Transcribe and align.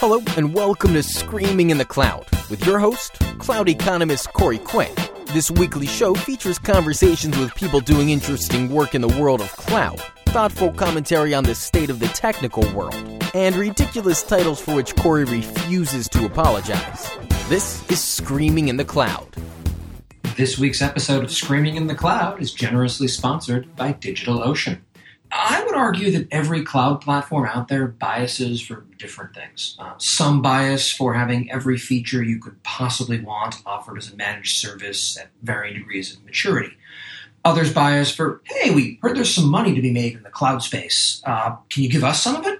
Hello, 0.00 0.22
and 0.38 0.54
welcome 0.54 0.94
to 0.94 1.02
Screaming 1.02 1.68
in 1.68 1.76
the 1.76 1.84
Cloud 1.84 2.24
with 2.48 2.64
your 2.64 2.78
host, 2.78 3.18
cloud 3.36 3.68
economist 3.68 4.32
Corey 4.32 4.56
Quinn. 4.56 4.88
This 5.34 5.50
weekly 5.50 5.86
show 5.86 6.14
features 6.14 6.58
conversations 6.58 7.36
with 7.36 7.54
people 7.54 7.80
doing 7.80 8.08
interesting 8.08 8.70
work 8.70 8.94
in 8.94 9.02
the 9.02 9.20
world 9.20 9.42
of 9.42 9.54
cloud, 9.58 10.00
thoughtful 10.28 10.72
commentary 10.72 11.34
on 11.34 11.44
the 11.44 11.54
state 11.54 11.90
of 11.90 12.00
the 12.00 12.08
technical 12.08 12.62
world, 12.72 12.94
and 13.34 13.54
ridiculous 13.56 14.22
titles 14.22 14.58
for 14.58 14.74
which 14.74 14.96
Corey 14.96 15.24
refuses 15.24 16.08
to 16.08 16.24
apologize. 16.24 17.06
This 17.50 17.86
is 17.90 18.02
Screaming 18.02 18.68
in 18.68 18.78
the 18.78 18.86
Cloud. 18.86 19.36
This 20.34 20.58
week's 20.58 20.80
episode 20.80 21.24
of 21.24 21.30
Screaming 21.30 21.76
in 21.76 21.88
the 21.88 21.94
Cloud 21.94 22.40
is 22.40 22.54
generously 22.54 23.06
sponsored 23.06 23.76
by 23.76 23.92
DigitalOcean. 23.92 24.78
I 25.32 25.62
would 25.64 25.74
argue 25.74 26.10
that 26.12 26.28
every 26.30 26.64
cloud 26.64 27.00
platform 27.00 27.46
out 27.46 27.68
there 27.68 27.86
biases 27.86 28.60
for 28.60 28.84
different 28.98 29.34
things. 29.34 29.76
Uh, 29.78 29.94
some 29.98 30.42
bias 30.42 30.90
for 30.90 31.14
having 31.14 31.50
every 31.50 31.78
feature 31.78 32.22
you 32.22 32.40
could 32.40 32.62
possibly 32.62 33.20
want 33.20 33.56
offered 33.64 33.96
as 33.98 34.12
a 34.12 34.16
managed 34.16 34.58
service 34.58 35.16
at 35.18 35.30
varying 35.42 35.74
degrees 35.74 36.14
of 36.14 36.24
maturity. 36.24 36.76
Others 37.44 37.72
bias 37.72 38.14
for, 38.14 38.42
hey, 38.44 38.70
we 38.70 38.98
heard 39.02 39.16
there's 39.16 39.34
some 39.34 39.48
money 39.48 39.74
to 39.74 39.80
be 39.80 39.92
made 39.92 40.14
in 40.14 40.22
the 40.22 40.30
cloud 40.30 40.62
space. 40.62 41.22
Uh, 41.24 41.56
can 41.70 41.82
you 41.82 41.88
give 41.88 42.04
us 42.04 42.22
some 42.22 42.36
of 42.36 42.46
it? 42.46 42.58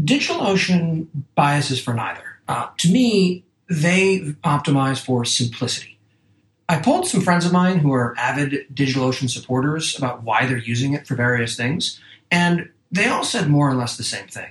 DigitalOcean 0.00 1.06
biases 1.34 1.80
for 1.80 1.94
neither. 1.94 2.40
Uh, 2.48 2.68
to 2.78 2.90
me, 2.90 3.44
they 3.68 4.20
optimize 4.42 4.98
for 5.02 5.24
simplicity. 5.24 5.93
I 6.68 6.78
polled 6.78 7.06
some 7.06 7.20
friends 7.20 7.44
of 7.44 7.52
mine 7.52 7.78
who 7.78 7.92
are 7.92 8.14
avid 8.18 8.66
DigitalOcean 8.74 9.28
supporters 9.28 9.96
about 9.98 10.22
why 10.22 10.46
they're 10.46 10.56
using 10.56 10.94
it 10.94 11.06
for 11.06 11.14
various 11.14 11.56
things, 11.56 12.00
and 12.30 12.70
they 12.90 13.06
all 13.06 13.24
said 13.24 13.50
more 13.50 13.68
or 13.68 13.74
less 13.74 13.96
the 13.96 14.02
same 14.04 14.28
thing. 14.28 14.50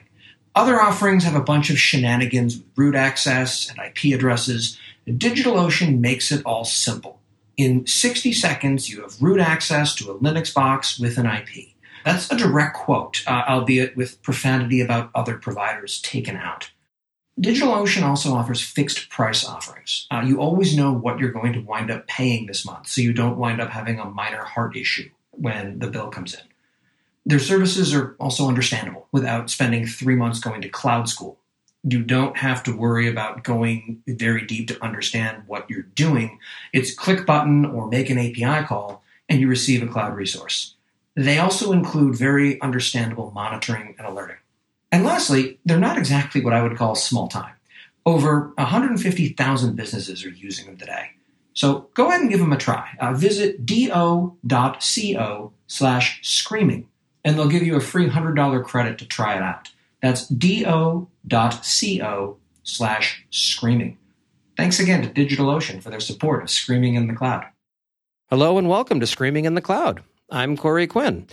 Other 0.55 0.79
offerings 0.79 1.23
have 1.23 1.33
a 1.33 1.41
bunch 1.41 1.71
of 1.71 1.79
shenanigans 1.79 2.57
with 2.57 2.65
root 2.75 2.95
access 2.95 3.69
and 3.69 3.79
IP 3.79 4.13
addresses. 4.13 4.77
DigitalOcean 5.07 5.99
makes 5.99 6.31
it 6.31 6.45
all 6.45 6.65
simple. 6.65 7.19
In 7.57 7.87
60 7.87 8.31
seconds, 8.33 8.89
you 8.89 9.01
have 9.01 9.21
root 9.21 9.39
access 9.39 9.95
to 9.95 10.11
a 10.11 10.19
Linux 10.19 10.53
box 10.53 10.99
with 10.99 11.17
an 11.17 11.25
IP. 11.25 11.69
That's 12.05 12.31
a 12.31 12.37
direct 12.37 12.75
quote, 12.75 13.23
uh, 13.25 13.43
albeit 13.47 13.95
with 13.95 14.21
profanity 14.21 14.81
about 14.81 15.09
other 15.15 15.37
providers 15.37 16.01
taken 16.01 16.35
out. 16.35 16.69
DigitalOcean 17.39 18.03
also 18.03 18.33
offers 18.33 18.61
fixed 18.61 19.09
price 19.09 19.43
offerings. 19.43 20.07
Uh, 20.11 20.23
you 20.25 20.39
always 20.39 20.77
know 20.77 20.93
what 20.93 21.17
you're 21.17 21.31
going 21.31 21.53
to 21.53 21.61
wind 21.61 21.89
up 21.89 22.07
paying 22.07 22.45
this 22.45 22.65
month, 22.65 22.87
so 22.87 23.01
you 23.01 23.11
don't 23.11 23.37
wind 23.37 23.59
up 23.59 23.71
having 23.71 23.99
a 23.99 24.05
minor 24.05 24.43
heart 24.43 24.75
issue 24.75 25.09
when 25.31 25.79
the 25.79 25.87
bill 25.87 26.09
comes 26.09 26.35
in. 26.35 26.41
Their 27.25 27.39
services 27.39 27.93
are 27.93 28.15
also 28.19 28.47
understandable 28.47 29.07
without 29.11 29.49
spending 29.49 29.87
three 29.87 30.15
months 30.15 30.39
going 30.39 30.61
to 30.61 30.69
cloud 30.69 31.09
school. 31.09 31.39
You 31.83 32.03
don't 32.03 32.37
have 32.37 32.63
to 32.63 32.77
worry 32.77 33.07
about 33.09 33.43
going 33.43 34.03
very 34.07 34.45
deep 34.45 34.67
to 34.67 34.83
understand 34.83 35.43
what 35.47 35.69
you're 35.69 35.81
doing. 35.81 36.39
It's 36.71 36.93
click 36.93 37.25
button 37.25 37.65
or 37.65 37.87
make 37.87 38.09
an 38.09 38.19
API 38.19 38.65
call, 38.65 39.03
and 39.27 39.39
you 39.39 39.47
receive 39.47 39.81
a 39.81 39.87
cloud 39.87 40.15
resource. 40.15 40.75
They 41.15 41.39
also 41.39 41.71
include 41.71 42.15
very 42.15 42.61
understandable 42.61 43.31
monitoring 43.31 43.95
and 43.97 44.07
alerting. 44.07 44.37
And 44.93 45.03
lastly, 45.03 45.57
they're 45.65 45.79
not 45.79 45.97
exactly 45.97 46.39
what 46.39 46.53
I 46.53 46.61
would 46.61 46.77
call 46.77 46.93
small 46.93 47.27
time. 47.27 47.55
Over 48.05 48.53
150,000 48.59 49.75
businesses 49.75 50.23
are 50.23 50.29
using 50.29 50.67
them 50.67 50.77
today. 50.77 51.09
So 51.55 51.89
go 51.95 52.09
ahead 52.09 52.21
and 52.21 52.29
give 52.29 52.39
them 52.39 52.53
a 52.53 52.57
try. 52.57 52.95
Uh, 52.99 53.13
visit 53.13 53.65
do.co 53.65 55.51
slash 55.65 56.19
screaming, 56.21 56.87
and 57.25 57.35
they'll 57.35 57.49
give 57.49 57.63
you 57.63 57.75
a 57.75 57.81
free 57.81 58.07
$100 58.07 58.63
credit 58.63 58.99
to 58.99 59.07
try 59.07 59.35
it 59.35 59.41
out. 59.41 59.71
That's 60.03 60.27
do.co 60.27 61.07
slash 62.61 63.25
screaming. 63.31 63.97
Thanks 64.55 64.79
again 64.79 65.01
to 65.01 65.09
DigitalOcean 65.09 65.81
for 65.81 65.89
their 65.89 66.01
support 66.01 66.43
of 66.43 66.51
Screaming 66.51 66.93
in 66.93 67.07
the 67.07 67.15
Cloud. 67.15 67.45
Hello 68.29 68.59
and 68.59 68.69
welcome 68.69 68.99
to 68.99 69.07
Screaming 69.07 69.45
in 69.45 69.55
the 69.55 69.61
Cloud. 69.61 70.03
I'm 70.29 70.55
Corey 70.55 70.85
Quinn. 70.85 71.25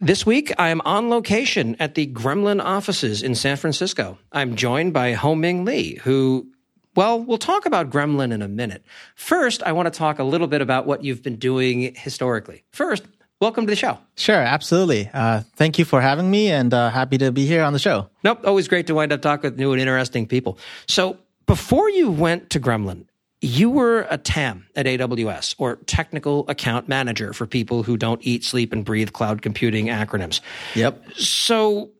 This 0.00 0.24
week, 0.24 0.52
I 0.58 0.68
am 0.68 0.80
on 0.84 1.10
location 1.10 1.74
at 1.80 1.96
the 1.96 2.06
Gremlin 2.06 2.62
offices 2.62 3.20
in 3.20 3.34
San 3.34 3.56
Francisco. 3.56 4.16
I'm 4.30 4.54
joined 4.54 4.92
by 4.92 5.14
Ho 5.14 5.34
Ming 5.34 5.64
Li, 5.64 5.96
who, 6.04 6.46
well, 6.94 7.18
we'll 7.18 7.36
talk 7.36 7.66
about 7.66 7.90
Gremlin 7.90 8.32
in 8.32 8.40
a 8.40 8.46
minute. 8.46 8.84
First, 9.16 9.60
I 9.64 9.72
want 9.72 9.92
to 9.92 9.98
talk 9.98 10.20
a 10.20 10.22
little 10.22 10.46
bit 10.46 10.62
about 10.62 10.86
what 10.86 11.02
you've 11.02 11.24
been 11.24 11.34
doing 11.34 11.96
historically. 11.96 12.62
First, 12.70 13.06
welcome 13.40 13.66
to 13.66 13.72
the 13.72 13.76
show. 13.76 13.98
Sure, 14.14 14.36
absolutely. 14.36 15.10
Uh, 15.12 15.42
thank 15.56 15.80
you 15.80 15.84
for 15.84 16.00
having 16.00 16.30
me 16.30 16.48
and 16.48 16.72
uh, 16.72 16.90
happy 16.90 17.18
to 17.18 17.32
be 17.32 17.44
here 17.44 17.64
on 17.64 17.72
the 17.72 17.80
show. 17.80 18.08
Nope, 18.22 18.42
always 18.44 18.68
great 18.68 18.86
to 18.86 18.94
wind 18.94 19.12
up 19.12 19.20
talking 19.20 19.50
with 19.50 19.58
new 19.58 19.72
and 19.72 19.80
interesting 19.80 20.28
people. 20.28 20.60
So, 20.86 21.18
before 21.46 21.90
you 21.90 22.08
went 22.08 22.50
to 22.50 22.60
Gremlin, 22.60 23.06
you 23.40 23.70
were 23.70 24.06
a 24.10 24.18
TAM 24.18 24.66
at 24.74 24.86
AWS 24.86 25.54
or 25.58 25.76
technical 25.86 26.44
account 26.48 26.88
manager 26.88 27.32
for 27.32 27.46
people 27.46 27.82
who 27.82 27.96
don't 27.96 28.20
eat, 28.24 28.44
sleep, 28.44 28.72
and 28.72 28.84
breathe 28.84 29.12
cloud 29.12 29.42
computing 29.42 29.86
acronyms. 29.86 30.40
Yep. 30.74 31.12
So, 31.14 31.90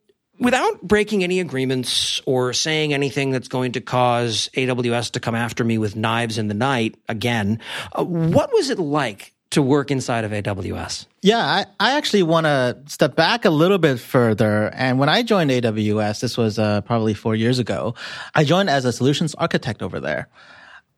without 0.41 0.83
breaking 0.83 1.23
any 1.23 1.41
agreements 1.41 2.21
or 2.27 2.53
saying 2.53 2.93
anything 2.93 3.31
that's 3.31 3.49
going 3.49 3.73
to 3.73 3.81
cause 3.81 4.49
AWS 4.55 5.13
to 5.13 5.21
come 5.21 5.35
after 5.35 5.65
me 5.65 5.79
with 5.79 5.95
knives 5.95 6.39
in 6.39 6.49
the 6.49 6.55
night 6.55 6.97
again, 7.09 7.61
uh, 7.93 8.05
what 8.05 8.53
was 8.53 8.71
it 8.71 8.79
like 8.79 9.33
to 9.51 9.63
work 9.63 9.91
inside 9.91 10.25
of 10.25 10.33
AWS? 10.33 11.07
Yeah, 11.23 11.39
I, 11.39 11.67
I 11.81 11.97
actually 11.97 12.23
want 12.23 12.47
to 12.47 12.79
step 12.87 13.17
back 13.17 13.45
a 13.45 13.51
little 13.51 13.79
bit 13.79 13.99
further. 13.99 14.71
And 14.75 14.99
when 14.99 15.09
I 15.09 15.23
joined 15.23 15.51
AWS, 15.51 16.21
this 16.21 16.37
was 16.37 16.59
uh, 16.59 16.83
probably 16.83 17.15
four 17.15 17.35
years 17.35 17.59
ago, 17.59 17.95
I 18.35 18.45
joined 18.45 18.69
as 18.69 18.85
a 18.85 18.93
solutions 18.93 19.35
architect 19.37 19.83
over 19.83 20.01
there. 20.01 20.29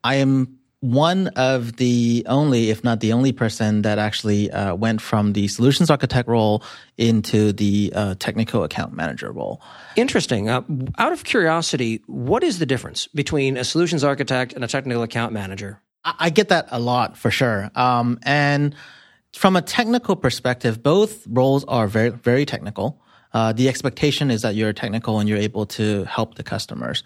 I 0.03 0.15
am 0.15 0.59
one 0.81 1.27
of 1.35 1.77
the 1.77 2.25
only, 2.27 2.71
if 2.71 2.83
not 2.83 3.01
the 3.01 3.13
only 3.13 3.31
person 3.31 3.83
that 3.83 3.99
actually 3.99 4.49
uh, 4.51 4.73
went 4.73 4.99
from 4.99 5.33
the 5.33 5.47
solutions 5.47 5.91
architect 5.91 6.27
role 6.27 6.63
into 6.97 7.53
the 7.53 7.93
uh, 7.95 8.15
technical 8.17 8.63
account 8.63 8.93
manager 8.93 9.31
role. 9.31 9.61
Interesting. 9.95 10.49
Uh, 10.49 10.63
out 10.97 11.11
of 11.11 11.23
curiosity, 11.23 12.01
what 12.07 12.43
is 12.43 12.57
the 12.57 12.65
difference 12.65 13.05
between 13.07 13.57
a 13.57 13.63
solutions 13.63 14.03
architect 14.03 14.53
and 14.53 14.63
a 14.63 14.67
technical 14.67 15.03
account 15.03 15.33
manager? 15.33 15.79
I, 16.03 16.15
I 16.19 16.29
get 16.31 16.49
that 16.49 16.67
a 16.71 16.79
lot 16.79 17.15
for 17.15 17.29
sure. 17.29 17.69
Um, 17.75 18.19
and 18.23 18.73
from 19.33 19.55
a 19.55 19.61
technical 19.61 20.15
perspective, 20.15 20.81
both 20.81 21.27
roles 21.27 21.63
are 21.65 21.87
very, 21.87 22.09
very 22.09 22.45
technical. 22.45 22.99
Uh, 23.33 23.53
the 23.53 23.69
expectation 23.69 24.31
is 24.31 24.41
that 24.41 24.55
you're 24.55 24.73
technical 24.73 25.19
and 25.19 25.29
you're 25.29 25.37
able 25.37 25.65
to 25.65 26.03
help 26.05 26.35
the 26.35 26.43
customers. 26.43 27.03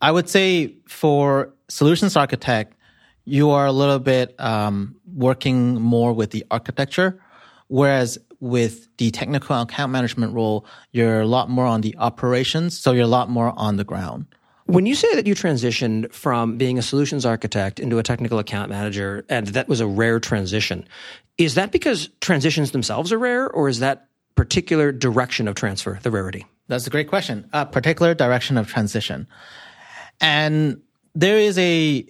I 0.00 0.10
would 0.10 0.28
say 0.28 0.74
for 0.86 1.52
solutions 1.68 2.16
architect, 2.16 2.74
you 3.24 3.50
are 3.50 3.66
a 3.66 3.72
little 3.72 3.98
bit 3.98 4.34
um, 4.38 4.96
working 5.14 5.80
more 5.80 6.12
with 6.12 6.30
the 6.30 6.44
architecture, 6.50 7.20
whereas 7.66 8.18
with 8.40 8.88
the 8.98 9.10
technical 9.10 9.60
account 9.60 9.92
management 9.92 10.34
role, 10.34 10.64
you're 10.92 11.20
a 11.20 11.26
lot 11.26 11.50
more 11.50 11.66
on 11.66 11.80
the 11.80 11.94
operations, 11.98 12.78
so 12.78 12.92
you're 12.92 13.04
a 13.04 13.06
lot 13.06 13.28
more 13.28 13.52
on 13.56 13.76
the 13.76 13.84
ground. 13.84 14.26
When 14.66 14.86
you 14.86 14.94
say 14.94 15.12
that 15.14 15.26
you 15.26 15.34
transitioned 15.34 16.12
from 16.12 16.58
being 16.58 16.78
a 16.78 16.82
solutions 16.82 17.24
architect 17.24 17.80
into 17.80 17.98
a 17.98 18.02
technical 18.02 18.38
account 18.38 18.70
manager, 18.70 19.24
and 19.28 19.48
that 19.48 19.68
was 19.68 19.80
a 19.80 19.86
rare 19.86 20.20
transition, 20.20 20.86
is 21.38 21.54
that 21.54 21.72
because 21.72 22.10
transitions 22.20 22.70
themselves 22.70 23.12
are 23.12 23.18
rare, 23.18 23.50
or 23.50 23.68
is 23.68 23.80
that 23.80 24.08
particular 24.34 24.92
direction 24.92 25.48
of 25.48 25.54
transfer 25.54 25.98
the 26.02 26.10
rarity? 26.10 26.46
That's 26.68 26.86
a 26.86 26.90
great 26.90 27.08
question. 27.08 27.48
A 27.52 27.66
particular 27.66 28.14
direction 28.14 28.56
of 28.56 28.68
transition. 28.68 29.26
And 30.20 30.80
there 31.14 31.38
is 31.38 31.58
a 31.58 32.06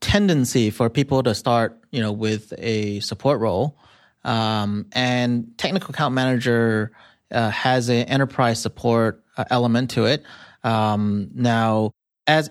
tendency 0.00 0.70
for 0.70 0.88
people 0.90 1.22
to 1.22 1.34
start, 1.34 1.78
you 1.90 2.00
know, 2.00 2.12
with 2.12 2.52
a 2.58 3.00
support 3.00 3.40
role. 3.40 3.76
Um, 4.24 4.86
and 4.92 5.56
technical 5.56 5.94
account 5.94 6.14
manager 6.14 6.92
uh, 7.30 7.50
has 7.50 7.88
an 7.88 8.06
enterprise 8.06 8.60
support 8.60 9.24
uh, 9.36 9.44
element 9.50 9.90
to 9.90 10.06
it. 10.06 10.24
Um, 10.64 11.30
now, 11.34 11.92
as 12.26 12.50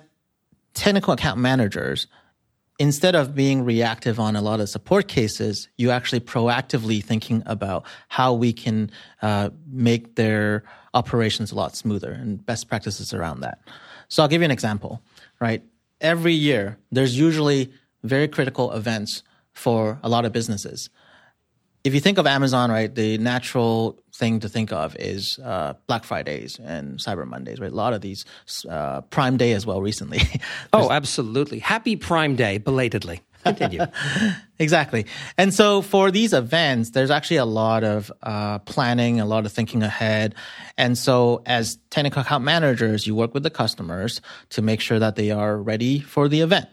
technical 0.73 1.13
account 1.13 1.39
managers, 1.39 2.07
instead 2.79 3.13
of 3.13 3.35
being 3.35 3.65
reactive 3.65 4.19
on 4.19 4.35
a 4.35 4.41
lot 4.41 4.61
of 4.61 4.69
support 4.69 5.07
cases, 5.07 5.67
you 5.77 5.91
actually 5.91 6.21
proactively 6.21 7.03
thinking 7.03 7.43
about 7.45 7.85
how 8.07 8.33
we 8.33 8.53
can 8.53 8.89
uh, 9.21 9.49
make 9.67 10.15
their 10.15 10.63
operations 10.93 11.51
a 11.51 11.55
lot 11.55 11.75
smoother 11.75 12.11
and 12.11 12.43
best 12.45 12.67
practices 12.67 13.13
around 13.13 13.41
that. 13.41 13.59
So 14.09 14.23
I'll 14.23 14.29
give 14.29 14.41
you 14.41 14.45
an 14.45 14.51
example, 14.51 15.01
right? 15.39 15.63
Every 16.01 16.33
year, 16.33 16.77
there's 16.91 17.17
usually 17.17 17.71
very 18.03 18.27
critical 18.27 18.71
events 18.71 19.23
for 19.53 19.99
a 20.03 20.09
lot 20.09 20.25
of 20.25 20.31
businesses. 20.31 20.89
If 21.83 21.93
you 21.93 22.01
think 22.01 22.17
of 22.17 22.27
Amazon, 22.27 22.71
right, 22.71 22.93
the 22.93 23.17
natural 23.17 23.97
thing 24.13 24.41
to 24.41 24.49
think 24.49 24.73
of 24.73 24.95
is 24.97 25.39
uh, 25.39 25.75
Black 25.87 26.03
Fridays 26.03 26.59
and 26.59 26.99
Cyber 26.99 27.25
Mondays, 27.25 27.59
right? 27.59 27.71
A 27.71 27.75
lot 27.75 27.93
of 27.93 28.01
these, 28.01 28.25
uh, 28.69 29.01
Prime 29.01 29.37
Day 29.37 29.53
as 29.53 29.65
well 29.65 29.81
recently. 29.81 30.19
oh, 30.73 30.91
absolutely. 30.91 31.59
Happy 31.59 31.95
Prime 31.95 32.35
Day, 32.35 32.57
belatedly. 32.57 33.21
Continue. 33.43 33.85
exactly. 34.59 35.05
And 35.37 35.53
so 35.53 35.81
for 35.81 36.11
these 36.11 36.33
events, 36.33 36.91
there's 36.91 37.11
actually 37.11 37.37
a 37.37 37.45
lot 37.45 37.83
of 37.83 38.11
uh, 38.21 38.59
planning, 38.59 39.19
a 39.19 39.25
lot 39.25 39.45
of 39.45 39.51
thinking 39.51 39.83
ahead. 39.83 40.35
And 40.77 40.97
so 40.97 41.41
as 41.45 41.77
technical 41.89 42.21
account 42.21 42.43
managers, 42.43 43.07
you 43.07 43.15
work 43.15 43.33
with 43.33 43.43
the 43.43 43.49
customers 43.49 44.21
to 44.49 44.61
make 44.61 44.81
sure 44.81 44.99
that 44.99 45.15
they 45.15 45.31
are 45.31 45.57
ready 45.57 45.99
for 45.99 46.27
the 46.27 46.41
event. 46.41 46.67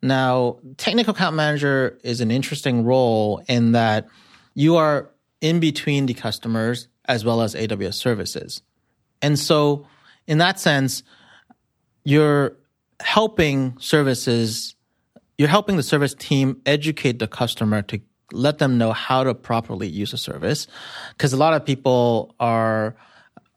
Now, 0.00 0.58
technical 0.76 1.12
account 1.12 1.36
manager 1.36 1.98
is 2.04 2.20
an 2.20 2.30
interesting 2.30 2.84
role 2.84 3.42
in 3.48 3.72
that 3.72 4.08
you 4.54 4.76
are 4.76 5.10
in 5.40 5.60
between 5.60 6.06
the 6.06 6.14
customers 6.14 6.88
as 7.04 7.24
well 7.24 7.40
as 7.40 7.54
AWS 7.54 7.94
services. 7.94 8.62
And 9.20 9.38
so 9.38 9.86
in 10.26 10.38
that 10.38 10.60
sense, 10.60 11.02
you're 12.04 12.56
helping 13.00 13.76
services 13.80 14.74
you're 15.38 15.48
helping 15.48 15.76
the 15.76 15.82
service 15.82 16.14
team 16.14 16.60
educate 16.66 17.20
the 17.20 17.28
customer 17.28 17.80
to 17.82 18.00
let 18.32 18.58
them 18.58 18.76
know 18.76 18.92
how 18.92 19.24
to 19.24 19.34
properly 19.34 19.88
use 19.88 20.12
a 20.12 20.18
service 20.18 20.66
because 21.16 21.32
a 21.32 21.36
lot 21.36 21.54
of 21.54 21.64
people 21.64 22.34
are 22.38 22.94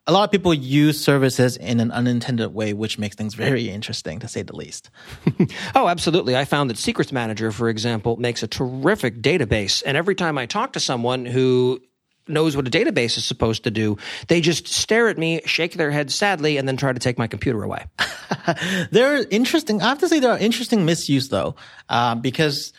a 0.08 0.12
lot 0.12 0.24
of 0.24 0.32
people 0.32 0.54
use 0.54 1.00
services 1.00 1.58
in 1.58 1.80
an 1.80 1.92
unintended 1.92 2.54
way, 2.54 2.74
which 2.74 2.98
makes 2.98 3.16
things 3.16 3.36
very 3.36 3.70
interesting 3.70 4.20
to 4.20 4.28
say 4.28 4.42
the 4.42 4.56
least. 4.56 4.90
oh, 5.76 5.88
absolutely. 5.88 6.36
I 6.36 6.44
found 6.44 6.70
that 6.70 6.78
Secrets 6.78 7.12
Manager, 7.12 7.52
for 7.52 7.70
example, 7.70 8.18
makes 8.18 8.42
a 8.42 8.48
terrific 8.48 9.22
database. 9.22 9.84
And 9.86 9.96
every 9.96 10.16
time 10.16 10.40
I 10.40 10.48
talk 10.48 10.74
to 10.74 10.80
someone 10.80 11.26
who 11.26 11.82
knows 12.28 12.56
what 12.56 12.68
a 12.68 12.72
database 12.72 13.18
is 13.18 13.26
supposed 13.26 13.64
to 13.64 13.72
do. 13.72 13.98
They 14.28 14.42
just 14.42 14.68
stare 14.68 15.10
at 15.10 15.18
me, 15.18 15.42
shake 15.46 15.74
their 15.74 15.92
head 15.92 16.12
sadly, 16.12 16.58
and 16.58 16.68
then 16.68 16.78
try 16.78 16.94
to 16.94 17.00
take 17.00 17.18
my 17.18 17.28
computer 17.28 17.64
away. 17.64 17.86
there 18.92 19.16
are 19.16 19.26
interesting, 19.30 19.82
I 19.82 19.90
have 19.90 20.00
to 20.00 20.10
say, 20.10 20.20
there 20.20 20.32
are 20.32 20.38
interesting 20.38 20.86
misuse 20.86 21.30
though, 21.30 21.56
uh, 21.90 22.16
because 22.16 22.74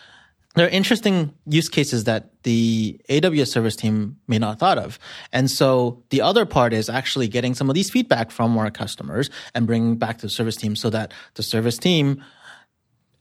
there 0.55 0.67
are 0.67 0.71
interesting 0.71 1.33
use 1.47 1.69
cases 1.69 2.05
that 2.05 2.43
the 2.43 3.01
AWS 3.09 3.49
service 3.49 3.75
team 3.75 4.19
may 4.29 4.39
not 4.39 4.51
have 4.51 4.59
thought 4.59 4.79
of. 4.79 4.99
And 5.33 5.51
so 5.51 6.03
the 6.11 6.21
other 6.21 6.45
part 6.45 6.73
is 6.73 6.91
actually 6.91 7.29
getting 7.29 7.55
some 7.55 7.71
of 7.71 7.75
these 7.75 7.91
feedback 7.91 8.31
from 8.31 8.57
our 8.59 8.71
customers 8.71 9.31
and 9.55 9.67
bringing 9.67 9.97
back 9.97 10.19
to 10.19 10.27
the 10.27 10.31
service 10.31 10.57
team 10.57 10.77
so 10.77 10.91
that 10.91 11.13
the 11.35 11.43
service 11.43 11.79
team 11.79 12.23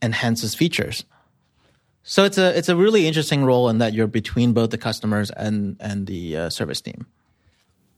enhances 0.02 0.54
features. 0.54 1.04
So 2.04 2.24
it's 2.24 2.38
a 2.38 2.56
it's 2.56 2.68
a 2.68 2.76
really 2.76 3.06
interesting 3.06 3.44
role 3.44 3.68
in 3.68 3.78
that 3.78 3.92
you're 3.92 4.06
between 4.06 4.52
both 4.52 4.70
the 4.70 4.78
customers 4.78 5.30
and 5.30 5.76
and 5.80 6.06
the 6.06 6.36
uh, 6.36 6.50
service 6.50 6.80
team. 6.80 7.06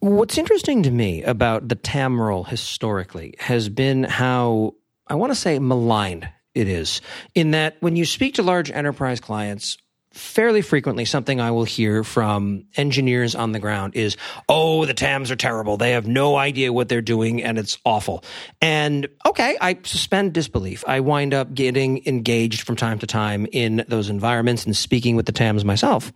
What's 0.00 0.36
interesting 0.36 0.82
to 0.82 0.90
me 0.90 1.22
about 1.22 1.68
the 1.68 1.76
TAM 1.76 2.20
role 2.20 2.44
historically 2.44 3.34
has 3.38 3.70
been 3.70 4.04
how 4.04 4.74
I 5.06 5.14
want 5.14 5.30
to 5.30 5.34
say 5.34 5.58
maligned 5.58 6.28
it 6.54 6.68
is. 6.68 7.00
In 7.34 7.52
that 7.52 7.76
when 7.80 7.96
you 7.96 8.04
speak 8.04 8.34
to 8.34 8.42
large 8.42 8.70
enterprise 8.70 9.20
clients, 9.20 9.78
fairly 10.14 10.62
frequently 10.62 11.04
something 11.04 11.40
I 11.40 11.50
will 11.50 11.64
hear 11.64 12.04
from 12.04 12.64
engineers 12.76 13.34
on 13.34 13.52
the 13.52 13.58
ground 13.58 13.96
is, 13.96 14.16
oh, 14.48 14.84
the 14.84 14.94
TAMs 14.94 15.30
are 15.30 15.36
terrible. 15.36 15.76
They 15.76 15.90
have 15.92 16.06
no 16.06 16.36
idea 16.36 16.72
what 16.72 16.88
they're 16.88 17.02
doing 17.02 17.42
and 17.42 17.58
it's 17.58 17.78
awful. 17.84 18.24
And 18.60 19.08
okay, 19.26 19.56
I 19.60 19.78
suspend 19.82 20.32
disbelief. 20.32 20.84
I 20.86 21.00
wind 21.00 21.34
up 21.34 21.52
getting 21.52 22.06
engaged 22.06 22.62
from 22.62 22.76
time 22.76 22.98
to 23.00 23.06
time 23.06 23.46
in 23.52 23.84
those 23.88 24.08
environments 24.08 24.64
and 24.64 24.76
speaking 24.76 25.16
with 25.16 25.26
the 25.26 25.32
TAMs 25.32 25.64
myself. 25.64 26.12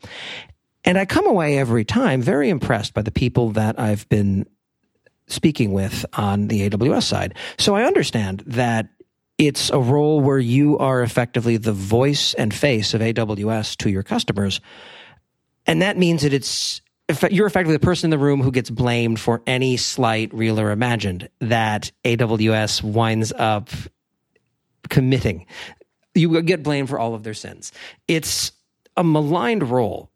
And 0.85 0.97
I 0.97 1.05
come 1.05 1.27
away 1.27 1.59
every 1.59 1.85
time 1.85 2.23
very 2.23 2.49
impressed 2.49 2.95
by 2.95 3.03
the 3.03 3.11
people 3.11 3.51
that 3.51 3.79
I've 3.79 4.09
been 4.09 4.47
speaking 5.27 5.73
with 5.73 6.07
on 6.15 6.49
the 6.49 6.71
AWS 6.71 7.03
side. 7.03 7.35
So 7.59 7.75
I 7.75 7.85
understand 7.85 8.43
that 8.47 8.89
it's 9.39 9.71
a 9.71 9.79
role 9.79 10.21
where 10.21 10.39
you 10.39 10.77
are 10.79 11.03
effectively 11.03 11.57
the 11.57 11.73
voice 11.73 12.35
and 12.35 12.53
face 12.53 12.93
of 12.93 13.01
AWS 13.01 13.77
to 13.79 13.91
your 13.91 14.03
customers. 14.03 14.61
And 15.67 15.81
that 15.81 15.97
means 15.97 16.23
that 16.23 16.33
it's 16.33 16.83
you're 17.31 17.47
effectively 17.47 17.77
the 17.77 17.81
person 17.81 18.09
in 18.09 18.11
the 18.11 18.23
room 18.23 18.43
who 18.43 18.51
gets 18.51 18.69
blamed 18.69 19.19
for 19.19 19.43
any 19.47 19.79
slight, 19.79 20.35
real 20.35 20.61
or 20.61 20.73
imagined, 20.73 21.29
that 21.41 21.91
AWS 22.05 22.83
winds 22.83 23.33
up 23.33 23.71
committing. 24.91 25.47
You 26.15 26.43
get 26.43 26.63
blamed 26.63 26.89
for 26.89 26.99
all 26.99 27.15
of 27.15 27.23
their 27.23 27.33
sins. 27.33 27.73
It's 28.09 28.53
a 28.97 29.05
maligned 29.05 29.71
role. 29.71 30.11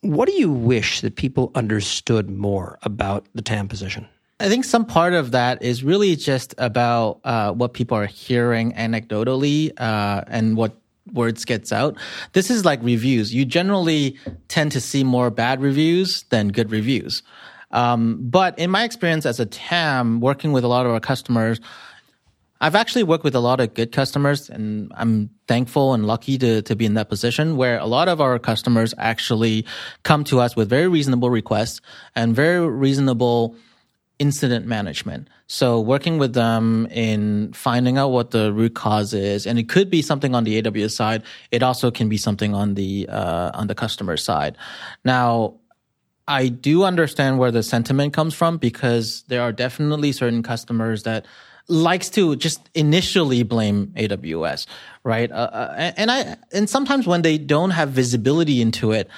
What 0.00 0.28
do 0.28 0.34
you 0.34 0.50
wish 0.50 1.00
that 1.00 1.16
people 1.16 1.50
understood 1.54 2.30
more 2.30 2.78
about 2.82 3.26
the 3.34 3.42
TAM 3.42 3.68
position? 3.68 4.06
I 4.38 4.50
think 4.50 4.64
some 4.64 4.84
part 4.84 5.14
of 5.14 5.30
that 5.30 5.62
is 5.62 5.82
really 5.82 6.14
just 6.14 6.54
about 6.58 7.20
uh, 7.24 7.52
what 7.52 7.72
people 7.72 7.96
are 7.96 8.06
hearing 8.06 8.72
anecdotally 8.72 9.72
uh, 9.78 10.24
and 10.26 10.56
what 10.58 10.76
words 11.12 11.44
gets 11.46 11.72
out. 11.72 11.96
This 12.32 12.50
is 12.50 12.64
like 12.64 12.82
reviews. 12.82 13.32
You 13.32 13.46
generally 13.46 14.18
tend 14.48 14.72
to 14.72 14.80
see 14.80 15.04
more 15.04 15.30
bad 15.30 15.62
reviews 15.62 16.24
than 16.24 16.48
good 16.48 16.70
reviews. 16.70 17.22
Um, 17.70 18.18
but 18.28 18.58
in 18.58 18.70
my 18.70 18.84
experience 18.84 19.24
as 19.24 19.40
a 19.40 19.46
TAM, 19.46 20.20
working 20.20 20.52
with 20.52 20.64
a 20.64 20.68
lot 20.68 20.84
of 20.84 20.92
our 20.92 21.00
customers, 21.00 21.58
I've 22.60 22.74
actually 22.74 23.04
worked 23.04 23.24
with 23.24 23.34
a 23.34 23.40
lot 23.40 23.60
of 23.60 23.74
good 23.74 23.92
customers 23.92 24.50
and 24.50 24.92
I'm 24.96 25.30
thankful 25.46 25.94
and 25.94 26.06
lucky 26.06 26.38
to, 26.38 26.62
to 26.62 26.76
be 26.76 26.86
in 26.86 26.94
that 26.94 27.08
position 27.08 27.56
where 27.56 27.78
a 27.78 27.86
lot 27.86 28.08
of 28.08 28.20
our 28.20 28.38
customers 28.38 28.94
actually 28.98 29.66
come 30.04 30.24
to 30.24 30.40
us 30.40 30.56
with 30.56 30.68
very 30.68 30.88
reasonable 30.88 31.30
requests 31.30 31.80
and 32.14 32.34
very 32.34 32.66
reasonable 32.66 33.56
incident 34.18 34.66
management. 34.66 35.28
So 35.46 35.80
working 35.80 36.18
with 36.18 36.32
them 36.32 36.86
in 36.90 37.52
finding 37.52 37.98
out 37.98 38.08
what 38.08 38.30
the 38.30 38.52
root 38.52 38.74
cause 38.74 39.12
is, 39.12 39.46
and 39.46 39.58
it 39.58 39.68
could 39.68 39.90
be 39.90 40.02
something 40.02 40.34
on 40.34 40.44
the 40.44 40.62
AWS 40.62 40.92
side. 40.92 41.22
It 41.50 41.62
also 41.62 41.90
can 41.90 42.08
be 42.08 42.16
something 42.16 42.54
on 42.54 42.74
the 42.74 43.08
uh, 43.08 43.50
on 43.54 43.66
the 43.66 43.74
customer 43.74 44.16
side. 44.16 44.56
Now, 45.04 45.54
I 46.26 46.48
do 46.48 46.84
understand 46.84 47.38
where 47.38 47.50
the 47.50 47.62
sentiment 47.62 48.12
comes 48.12 48.34
from 48.34 48.58
because 48.58 49.22
there 49.28 49.42
are 49.42 49.52
definitely 49.52 50.12
certain 50.12 50.42
customers 50.42 51.04
that 51.04 51.26
likes 51.68 52.08
to 52.10 52.36
just 52.36 52.68
initially 52.74 53.42
blame 53.42 53.92
AWS, 53.96 54.66
right? 55.04 55.30
Uh, 55.30 55.50
uh 55.52 55.92
and 55.96 56.10
I 56.10 56.36
and 56.52 56.70
sometimes 56.70 57.06
when 57.06 57.22
they 57.22 57.38
don't 57.38 57.70
have 57.70 57.90
visibility 57.90 58.60
into 58.60 58.92
it, 58.92 59.08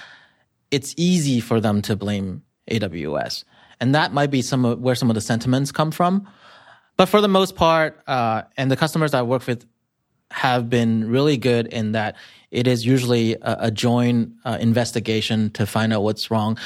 it's 0.70 0.92
easy 0.96 1.40
for 1.40 1.60
them 1.60 1.82
to 1.82 1.96
blame 1.96 2.42
AWS 2.70 3.44
and 3.80 3.94
that 3.94 4.12
might 4.12 4.30
be 4.30 4.42
some 4.42 4.64
of 4.64 4.80
where 4.80 4.94
some 4.94 5.10
of 5.10 5.14
the 5.14 5.20
sentiments 5.20 5.72
come 5.72 5.90
from. 5.90 6.28
But 6.96 7.06
for 7.06 7.20
the 7.20 7.28
most 7.28 7.54
part, 7.54 8.00
uh, 8.06 8.42
and 8.56 8.70
the 8.70 8.76
customers 8.76 9.14
I 9.14 9.22
work 9.22 9.46
with 9.46 9.64
have 10.30 10.68
been 10.68 11.08
really 11.08 11.36
good 11.36 11.66
in 11.68 11.92
that 11.92 12.16
it 12.50 12.66
is 12.66 12.84
usually 12.84 13.34
a, 13.34 13.56
a 13.60 13.70
joint 13.70 14.32
uh, 14.44 14.58
investigation 14.60 15.50
to 15.52 15.64
find 15.66 15.92
out 15.92 16.02
what's 16.02 16.30
wrong. 16.30 16.58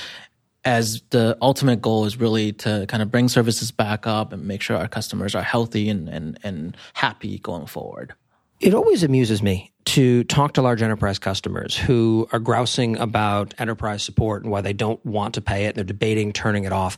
As 0.64 1.02
the 1.10 1.36
ultimate 1.42 1.82
goal 1.82 2.04
is 2.04 2.16
really 2.16 2.52
to 2.52 2.86
kind 2.88 3.02
of 3.02 3.10
bring 3.10 3.28
services 3.28 3.72
back 3.72 4.06
up 4.06 4.32
and 4.32 4.46
make 4.46 4.62
sure 4.62 4.76
our 4.76 4.88
customers 4.88 5.34
are 5.34 5.42
healthy 5.42 5.88
and, 5.88 6.08
and, 6.08 6.38
and 6.44 6.76
happy 6.94 7.38
going 7.40 7.66
forward. 7.66 8.14
It 8.62 8.74
always 8.74 9.02
amuses 9.02 9.42
me 9.42 9.72
to 9.86 10.22
talk 10.24 10.52
to 10.52 10.62
large 10.62 10.82
enterprise 10.82 11.18
customers 11.18 11.76
who 11.76 12.28
are 12.30 12.38
grousing 12.38 12.96
about 12.96 13.54
enterprise 13.58 14.04
support 14.04 14.44
and 14.44 14.52
why 14.52 14.60
they 14.60 14.72
don't 14.72 15.04
want 15.04 15.34
to 15.34 15.40
pay 15.40 15.64
it. 15.64 15.70
And 15.70 15.76
they're 15.76 15.84
debating 15.84 16.32
turning 16.32 16.62
it 16.62 16.72
off. 16.72 16.96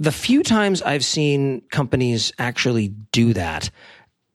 The 0.00 0.10
few 0.10 0.42
times 0.42 0.82
I've 0.82 1.04
seen 1.04 1.62
companies 1.70 2.32
actually 2.40 2.88
do 3.12 3.32
that, 3.34 3.70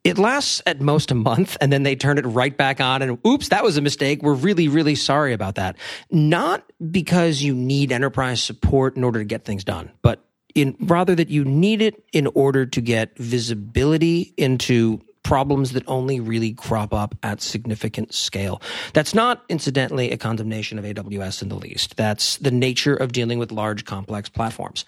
it 0.06 0.18
lasts 0.18 0.62
at 0.66 0.80
most 0.80 1.12
a 1.12 1.16
month 1.16 1.58
and 1.60 1.74
then 1.74 1.84
they 1.84 1.98
turn 1.98 2.18
it 2.18 2.26
right 2.26 2.56
back 2.56 2.80
on 2.80 3.02
and 3.02 3.20
oops, 3.28 3.50
that 3.50 3.66
was 3.66 3.76
a 3.76 3.82
mistake. 3.82 4.24
We're 4.24 4.34
really, 4.34 4.70
really 4.70 4.96
sorry 4.96 5.34
about 5.34 5.56
that. 5.56 5.76
Not 6.10 6.64
because 6.90 7.42
you 7.42 7.54
need 7.54 7.92
enterprise 7.92 8.42
support 8.42 8.96
in 8.96 9.04
order 9.04 9.20
to 9.20 9.26
get 9.26 9.44
things 9.44 9.66
done, 9.66 9.92
but 10.02 10.26
in 10.56 10.78
rather 10.80 11.16
that 11.16 11.30
you 11.30 11.44
need 11.44 11.82
it 11.82 12.02
in 12.14 12.28
order 12.28 12.66
to 12.66 12.82
get 12.82 13.18
visibility 13.18 14.34
into 14.38 15.02
problems 15.24 15.72
that 15.74 15.84
only 15.88 16.20
really 16.20 16.54
crop 16.54 16.94
up 16.94 17.16
at 17.24 17.42
significant 17.42 18.14
scale. 18.14 18.62
That's 18.94 19.14
not, 19.14 19.44
incidentally, 19.50 20.12
a 20.12 20.18
condemnation 20.18 20.80
of 20.80 20.86
AWS 20.86 21.42
in 21.42 21.50
the 21.50 21.56
least. 21.56 21.96
That's 21.96 22.38
the 22.38 22.52
nature 22.52 22.96
of 22.96 23.12
dealing 23.12 23.40
with 23.40 23.52
large, 23.52 23.86
complex 23.86 24.30
platforms. 24.30 24.86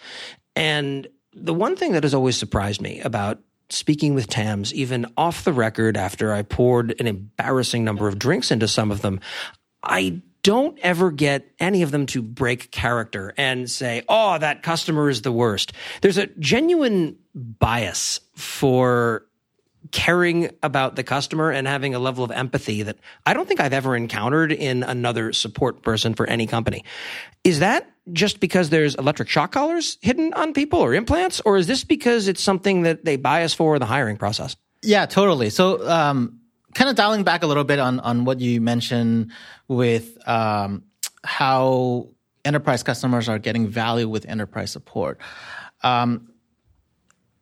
And 0.55 1.07
the 1.33 1.53
one 1.53 1.75
thing 1.75 1.93
that 1.93 2.03
has 2.03 2.13
always 2.13 2.37
surprised 2.37 2.81
me 2.81 2.99
about 3.01 3.39
speaking 3.69 4.13
with 4.13 4.27
TAMs, 4.27 4.73
even 4.73 5.05
off 5.17 5.43
the 5.43 5.53
record 5.53 5.97
after 5.97 6.33
I 6.33 6.43
poured 6.43 6.99
an 6.99 7.07
embarrassing 7.07 7.83
number 7.83 8.07
of 8.07 8.19
drinks 8.19 8.51
into 8.51 8.67
some 8.67 8.91
of 8.91 9.01
them, 9.01 9.19
I 9.81 10.21
don't 10.43 10.77
ever 10.79 11.09
get 11.09 11.47
any 11.59 11.81
of 11.81 11.91
them 11.91 12.05
to 12.07 12.21
break 12.21 12.69
character 12.71 13.33
and 13.37 13.69
say, 13.69 14.03
oh, 14.09 14.37
that 14.37 14.61
customer 14.61 15.09
is 15.09 15.21
the 15.21 15.31
worst. 15.31 15.73
There's 16.01 16.17
a 16.17 16.27
genuine 16.27 17.17
bias 17.33 18.19
for 18.35 19.25
caring 19.93 20.50
about 20.63 20.95
the 20.95 21.03
customer 21.03 21.51
and 21.51 21.67
having 21.67 21.93
a 21.93 22.00
level 22.00 22.23
of 22.23 22.31
empathy 22.31 22.81
that 22.81 22.97
I 23.25 23.33
don't 23.33 23.47
think 23.47 23.59
I've 23.59 23.73
ever 23.73 23.95
encountered 23.95 24.51
in 24.51 24.81
another 24.83 25.31
support 25.31 25.83
person 25.83 26.15
for 26.15 26.25
any 26.25 26.47
company. 26.47 26.83
Is 27.43 27.59
that 27.59 27.89
just 28.12 28.39
because 28.39 28.71
there's 28.71 28.95
electric 28.95 29.29
shock 29.29 29.51
collars 29.51 30.00
hidden 30.01 30.33
on 30.33 30.51
people 30.53 30.79
or 30.79 30.93
implants, 30.95 31.41
or 31.45 31.57
is 31.57 31.67
this 31.67 31.83
because 31.83 32.27
it's 32.27 32.41
something 32.41 32.81
that 32.81 33.05
they 33.05 33.15
bias 33.15 33.53
for 33.53 33.75
in 33.75 33.79
the 33.79 33.85
hiring 33.85 34.17
process? 34.17 34.57
Yeah, 34.81 35.05
totally. 35.05 35.51
So, 35.51 35.88
um, 35.88 36.39
kind 36.73 36.89
of 36.89 36.95
dialing 36.95 37.23
back 37.23 37.43
a 37.43 37.47
little 37.47 37.63
bit 37.63 37.79
on 37.79 38.00
on 38.00 38.25
what 38.25 38.39
you 38.39 38.59
mentioned 38.59 39.31
with 39.67 40.17
um, 40.27 40.83
how 41.23 42.09
enterprise 42.43 42.81
customers 42.81 43.29
are 43.29 43.39
getting 43.39 43.67
value 43.67 44.09
with 44.09 44.25
enterprise 44.25 44.71
support. 44.71 45.19
Um, 45.83 46.32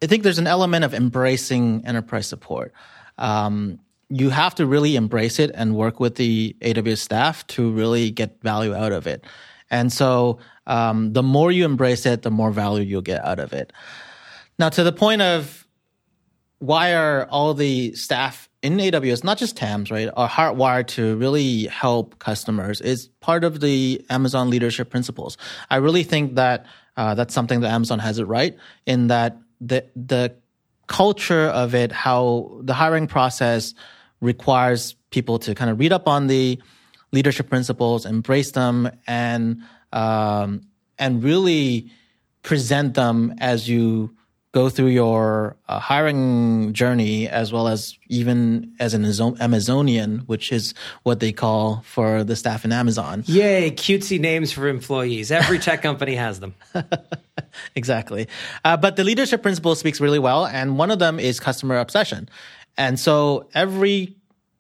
I 0.02 0.08
think 0.08 0.24
there's 0.24 0.40
an 0.40 0.48
element 0.48 0.84
of 0.84 0.94
embracing 0.94 1.84
enterprise 1.86 2.28
support. 2.28 2.74
Um, 3.18 3.80
you 4.10 4.30
have 4.30 4.56
to 4.56 4.66
really 4.66 4.96
embrace 4.96 5.40
it 5.40 5.52
and 5.54 5.76
work 5.76 6.00
with 6.00 6.16
the 6.16 6.56
AWS 6.62 6.98
staff 6.98 7.46
to 7.48 7.72
really 7.72 8.12
get 8.12 8.42
value 8.42 8.76
out 8.76 8.92
of 8.92 9.08
it. 9.08 9.24
And 9.70 9.92
so, 9.92 10.40
um, 10.68 11.14
the 11.14 11.24
more 11.24 11.52
you 11.52 11.64
embrace 11.64 12.06
it, 12.06 12.24
the 12.24 12.32
more 12.32 12.52
value 12.52 12.84
you'll 12.84 13.02
get 13.02 13.24
out 13.24 13.40
of 13.40 13.54
it. 13.54 13.72
Now, 14.60 14.70
to 14.70 14.84
the 14.84 14.92
point 14.92 15.22
of 15.22 15.66
why 16.60 16.94
are 16.94 17.26
all 17.28 17.54
the 17.54 17.94
staff 17.94 18.50
in 18.62 18.78
AWS, 18.78 19.24
not 19.24 19.38
just 19.38 19.58
TAMs, 19.58 19.90
right, 19.90 20.10
are 20.16 20.30
hardwired 20.30 20.88
to 20.88 21.16
really 21.18 21.66
help 21.66 22.20
customers 22.20 22.82
is 22.82 23.08
part 23.22 23.44
of 23.44 23.60
the 23.60 24.06
Amazon 24.10 24.50
leadership 24.50 24.90
principles. 24.90 25.38
I 25.70 25.78
really 25.78 26.04
think 26.04 26.36
that 26.36 26.66
uh, 26.98 27.16
that's 27.16 27.34
something 27.34 27.62
that 27.62 27.72
Amazon 27.72 28.00
has 28.00 28.20
it 28.20 28.26
right 28.26 28.56
in 28.86 29.08
that 29.08 29.38
the 29.62 29.86
the 29.96 30.36
culture 30.88 31.46
of 31.46 31.74
it, 31.74 31.92
how 31.92 32.60
the 32.64 32.74
hiring 32.74 33.08
process 33.08 33.74
requires 34.20 34.96
people 35.10 35.40
to 35.40 35.56
kind 35.56 35.72
of 35.72 35.80
read 35.80 35.94
up 35.94 36.08
on 36.08 36.28
the 36.28 36.60
leadership 37.12 37.50
principles, 37.50 38.06
embrace 38.06 38.52
them, 38.52 38.92
and 39.08 39.62
um, 39.94 40.62
and 40.98 41.24
really 41.24 41.92
present 42.44 42.96
them 42.96 43.36
as 43.40 43.70
you 43.70 44.16
go 44.52 44.70
through 44.70 44.88
your 44.88 45.56
uh, 45.70 45.80
hiring 45.80 46.74
journey 46.74 47.28
as 47.28 47.54
well 47.54 47.68
as 47.68 47.98
even 48.08 48.74
as 48.80 48.94
an 48.94 49.06
Amazonian, 49.40 50.20
which 50.20 50.52
is 50.52 50.74
what 51.04 51.22
they 51.22 51.32
call 51.32 51.82
for 51.86 52.24
the 52.24 52.36
staff 52.36 52.66
in 52.66 52.72
Amazon. 52.72 53.24
Yay, 53.28 53.72
cutesy 53.72 54.20
names 54.20 54.52
for 54.52 54.68
employees. 54.68 55.32
Every 55.32 55.58
tech 55.58 55.82
company 55.88 56.16
has 56.16 56.40
them. 56.40 56.54
exactly. 57.76 58.28
Uh, 58.66 58.76
but 58.76 58.98
the 58.98 59.04
leadership 59.04 59.42
principle 59.42 59.76
speaks 59.76 60.02
really 60.02 60.20
well, 60.20 60.46
and 60.46 60.78
one 60.78 60.92
of 60.92 61.00
them 61.00 61.20
is 61.20 61.40
customer 61.40 61.78
obsession. 61.78 62.28
And 62.78 63.00
so 63.00 63.50
every 63.54 64.18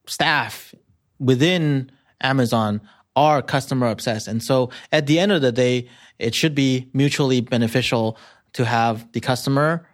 staff 0.07 0.73
within 1.19 1.91
Amazon 2.21 2.81
are 3.15 3.41
customer 3.41 3.87
obsessed. 3.87 4.27
And 4.27 4.41
so 4.41 4.69
at 4.91 5.05
the 5.05 5.19
end 5.19 5.33
of 5.33 5.41
the 5.41 5.51
day, 5.51 5.89
it 6.17 6.33
should 6.33 6.55
be 6.55 6.89
mutually 6.93 7.41
beneficial 7.41 8.17
to 8.53 8.65
have 8.65 9.11
the 9.11 9.19
customer 9.19 9.87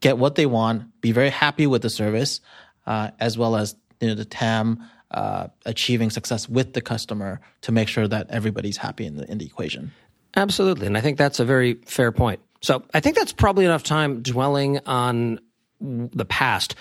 get 0.00 0.18
what 0.18 0.34
they 0.34 0.46
want, 0.46 1.00
be 1.00 1.12
very 1.12 1.30
happy 1.30 1.66
with 1.66 1.82
the 1.82 1.90
service, 1.90 2.40
uh, 2.86 3.10
as 3.18 3.36
well 3.38 3.56
as 3.56 3.74
you 4.00 4.08
know, 4.08 4.14
the 4.14 4.24
TAM 4.24 4.82
uh, 5.10 5.48
achieving 5.64 6.10
success 6.10 6.48
with 6.48 6.74
the 6.74 6.80
customer 6.80 7.40
to 7.62 7.72
make 7.72 7.88
sure 7.88 8.06
that 8.06 8.28
everybody's 8.30 8.76
happy 8.76 9.06
in 9.06 9.16
the 9.16 9.30
in 9.30 9.38
the 9.38 9.46
equation. 9.46 9.92
Absolutely, 10.36 10.86
and 10.86 10.98
I 10.98 11.00
think 11.00 11.18
that's 11.18 11.40
a 11.40 11.44
very 11.44 11.74
fair 11.86 12.12
point. 12.12 12.40
So 12.60 12.82
I 12.92 13.00
think 13.00 13.16
that's 13.16 13.32
probably 13.32 13.64
enough 13.64 13.82
time 13.82 14.22
dwelling 14.22 14.80
on 14.86 15.40
the 15.80 16.24
past. 16.24 16.74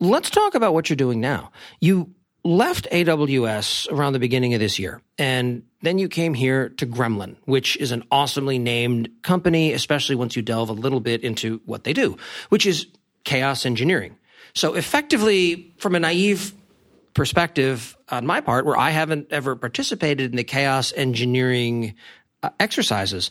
Let's 0.00 0.30
talk 0.30 0.54
about 0.54 0.74
what 0.74 0.88
you're 0.88 0.96
doing 0.96 1.20
now. 1.20 1.50
You 1.80 2.14
left 2.44 2.88
AWS 2.90 3.90
around 3.90 4.12
the 4.12 4.18
beginning 4.18 4.54
of 4.54 4.60
this 4.60 4.78
year, 4.78 5.00
and 5.18 5.62
then 5.84 5.98
you 5.98 6.08
came 6.08 6.34
here 6.34 6.70
to 6.70 6.86
Gremlin, 6.86 7.36
which 7.44 7.76
is 7.76 7.92
an 7.92 8.04
awesomely 8.10 8.58
named 8.58 9.10
company, 9.22 9.72
especially 9.72 10.16
once 10.16 10.36
you 10.36 10.42
delve 10.42 10.68
a 10.68 10.74
little 10.74 11.00
bit 11.00 11.22
into 11.22 11.60
what 11.64 11.84
they 11.84 11.92
do, 11.92 12.16
which 12.48 12.66
is 12.66 12.86
chaos 13.24 13.66
engineering. 13.66 14.16
So, 14.54 14.74
effectively, 14.74 15.74
from 15.78 15.94
a 15.94 16.00
naive 16.00 16.52
perspective 17.14 17.96
on 18.08 18.26
my 18.26 18.40
part, 18.40 18.66
where 18.66 18.76
I 18.76 18.90
haven't 18.90 19.28
ever 19.30 19.56
participated 19.56 20.30
in 20.30 20.36
the 20.36 20.44
chaos 20.44 20.92
engineering 20.94 21.94
uh, 22.42 22.50
exercises, 22.60 23.30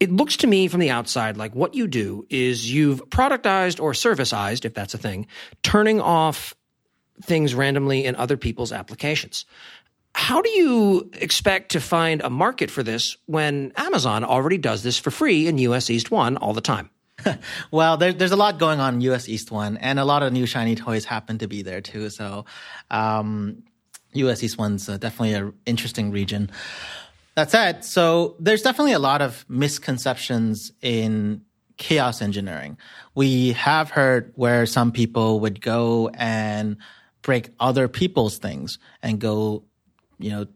it 0.00 0.10
looks 0.10 0.38
to 0.38 0.46
me 0.48 0.66
from 0.66 0.80
the 0.80 0.90
outside 0.90 1.36
like 1.36 1.54
what 1.54 1.74
you 1.74 1.86
do 1.86 2.26
is 2.28 2.72
you've 2.72 3.08
productized 3.08 3.80
or 3.80 3.92
serviceized, 3.92 4.64
if 4.64 4.74
that's 4.74 4.94
a 4.94 4.98
thing, 4.98 5.26
turning 5.62 6.00
off 6.00 6.56
things 7.22 7.54
randomly 7.54 8.04
in 8.04 8.16
other 8.16 8.36
people's 8.36 8.72
applications. 8.72 9.44
How 10.14 10.42
do 10.42 10.50
you 10.50 11.10
expect 11.14 11.72
to 11.72 11.80
find 11.80 12.20
a 12.20 12.30
market 12.30 12.70
for 12.70 12.82
this 12.82 13.16
when 13.26 13.72
Amazon 13.76 14.24
already 14.24 14.58
does 14.58 14.82
this 14.82 14.98
for 14.98 15.10
free 15.10 15.46
in 15.46 15.58
US 15.58 15.90
East 15.90 16.10
1 16.10 16.36
all 16.36 16.52
the 16.52 16.60
time? 16.60 16.90
well, 17.70 17.96
there, 17.96 18.12
there's 18.12 18.32
a 18.32 18.36
lot 18.36 18.58
going 18.58 18.80
on 18.80 18.94
in 18.94 19.00
US 19.02 19.28
East 19.28 19.50
1, 19.50 19.76
and 19.78 19.98
a 19.98 20.04
lot 20.04 20.22
of 20.22 20.32
new 20.32 20.46
shiny 20.46 20.74
toys 20.74 21.04
happen 21.04 21.38
to 21.38 21.48
be 21.48 21.62
there 21.62 21.80
too. 21.80 22.10
So, 22.10 22.44
um, 22.90 23.62
US 24.14 24.42
East 24.42 24.58
1's 24.58 24.88
uh, 24.88 24.98
definitely 24.98 25.34
an 25.34 25.52
interesting 25.66 26.10
region. 26.10 26.50
That 27.34 27.50
said, 27.50 27.84
so 27.84 28.36
there's 28.38 28.62
definitely 28.62 28.92
a 28.92 28.98
lot 28.98 29.22
of 29.22 29.46
misconceptions 29.48 30.72
in 30.82 31.42
chaos 31.78 32.20
engineering. 32.20 32.76
We 33.14 33.52
have 33.52 33.90
heard 33.90 34.32
where 34.34 34.66
some 34.66 34.92
people 34.92 35.40
would 35.40 35.60
go 35.60 36.10
and 36.14 36.76
break 37.22 37.50
other 37.58 37.88
people's 37.88 38.36
things 38.36 38.78
and 39.02 39.18
go, 39.18 39.64
you 40.22 40.30
know, 40.30 40.46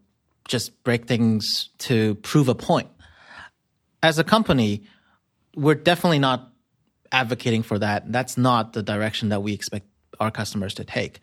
just 0.47 0.83
break 0.83 1.05
things 1.05 1.69
to 1.79 2.15
prove 2.15 2.47
a 2.47 2.55
point. 2.55 2.89
As 4.01 4.19
a 4.19 4.23
company, 4.23 4.83
we're 5.55 5.75
definitely 5.75 6.19
not 6.19 6.51
advocating 7.11 7.63
for 7.63 7.79
that. 7.79 8.11
That's 8.11 8.37
not 8.37 8.73
the 8.73 8.83
direction 8.83 9.29
that 9.29 9.41
we 9.41 9.53
expect 9.53 9.87
our 10.19 10.31
customers 10.31 10.73
to 10.75 10.83
take. 10.83 11.19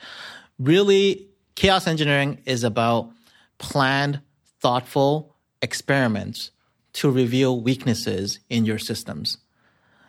Really, 0.59 1.29
chaos 1.55 1.87
engineering 1.87 2.39
is 2.45 2.65
about 2.65 3.11
planned, 3.59 4.21
thoughtful 4.61 5.35
experiments 5.63 6.51
to 6.95 7.11
reveal 7.11 7.61
weaknesses 7.61 8.41
in 8.49 8.65
your 8.65 8.79
systems 8.79 9.39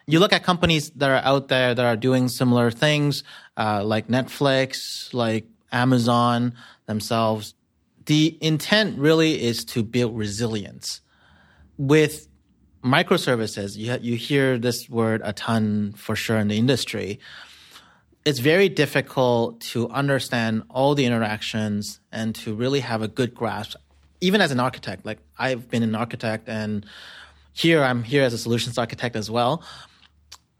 you 0.08 0.20
look 0.20 0.34
at 0.34 0.44
companies 0.44 0.92
that 0.92 1.10
are 1.10 1.24
out 1.24 1.48
there 1.48 1.74
that 1.74 1.86
are 1.86 1.96
doing 1.96 2.28
similar 2.28 2.72
things, 2.72 3.24
uh, 3.58 3.84
like 3.84 4.08
Netflix, 4.08 5.14
like 5.14 5.46
Amazon 5.72 6.54
themselves. 6.86 7.55
The 8.06 8.38
intent 8.42 9.00
really 9.00 9.42
is 9.42 9.66
to 9.66 9.84
build 9.84 10.18
resilience. 10.18 11.02
With 11.78 12.28
microservices, 12.84 13.76
you, 13.76 13.98
you 14.02 14.16
hear 14.16 14.58
this 14.58 14.90
word 14.90 15.22
a 15.24 15.34
ton 15.34 15.94
for 15.98 16.16
sure 16.16 16.38
in 16.38 16.48
the 16.48 16.58
industry. 16.58 17.20
It's 18.26 18.40
very 18.40 18.70
difficult 18.70 19.62
to 19.72 19.90
understand 19.90 20.64
all 20.70 20.96
the 20.96 21.06
interactions 21.06 22.00
and 22.12 22.34
to 22.36 22.54
really 22.54 22.80
have 22.80 23.02
a 23.02 23.08
good 23.08 23.34
grasp, 23.34 23.76
even 24.22 24.42
as 24.42 24.52
an 24.52 24.60
architect. 24.60 25.06
Like 25.06 25.20
I've 25.38 25.70
been 25.70 25.84
an 25.84 25.96
architect 25.96 26.48
and 26.48 26.86
here 27.54 27.84
I'm 27.84 28.04
here 28.04 28.24
as 28.24 28.34
a 28.34 28.38
solutions 28.38 28.78
architect 28.78 29.16
as 29.16 29.30
well 29.32 29.64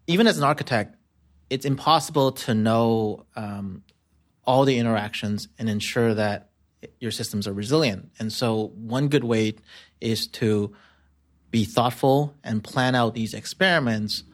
even 0.06 0.26
as 0.26 0.38
an 0.38 0.44
architect, 0.44 0.96
it's 1.50 1.64
impossible 1.64 2.32
to 2.32 2.54
know 2.54 3.26
um, 3.34 3.82
all 4.44 4.64
the 4.64 4.78
interactions 4.78 5.48
and 5.58 5.68
ensure 5.68 6.14
that 6.14 6.45
your 7.00 7.10
systems 7.10 7.46
are 7.46 7.52
resilient. 7.52 8.10
And 8.18 8.32
so, 8.32 8.72
one 8.76 9.08
good 9.08 9.24
way 9.24 9.54
is 10.00 10.26
to 10.28 10.74
be 11.50 11.64
thoughtful 11.64 12.34
and 12.44 12.62
plan 12.62 12.94
out 12.94 13.14
these 13.14 13.34
experiments 13.34 14.24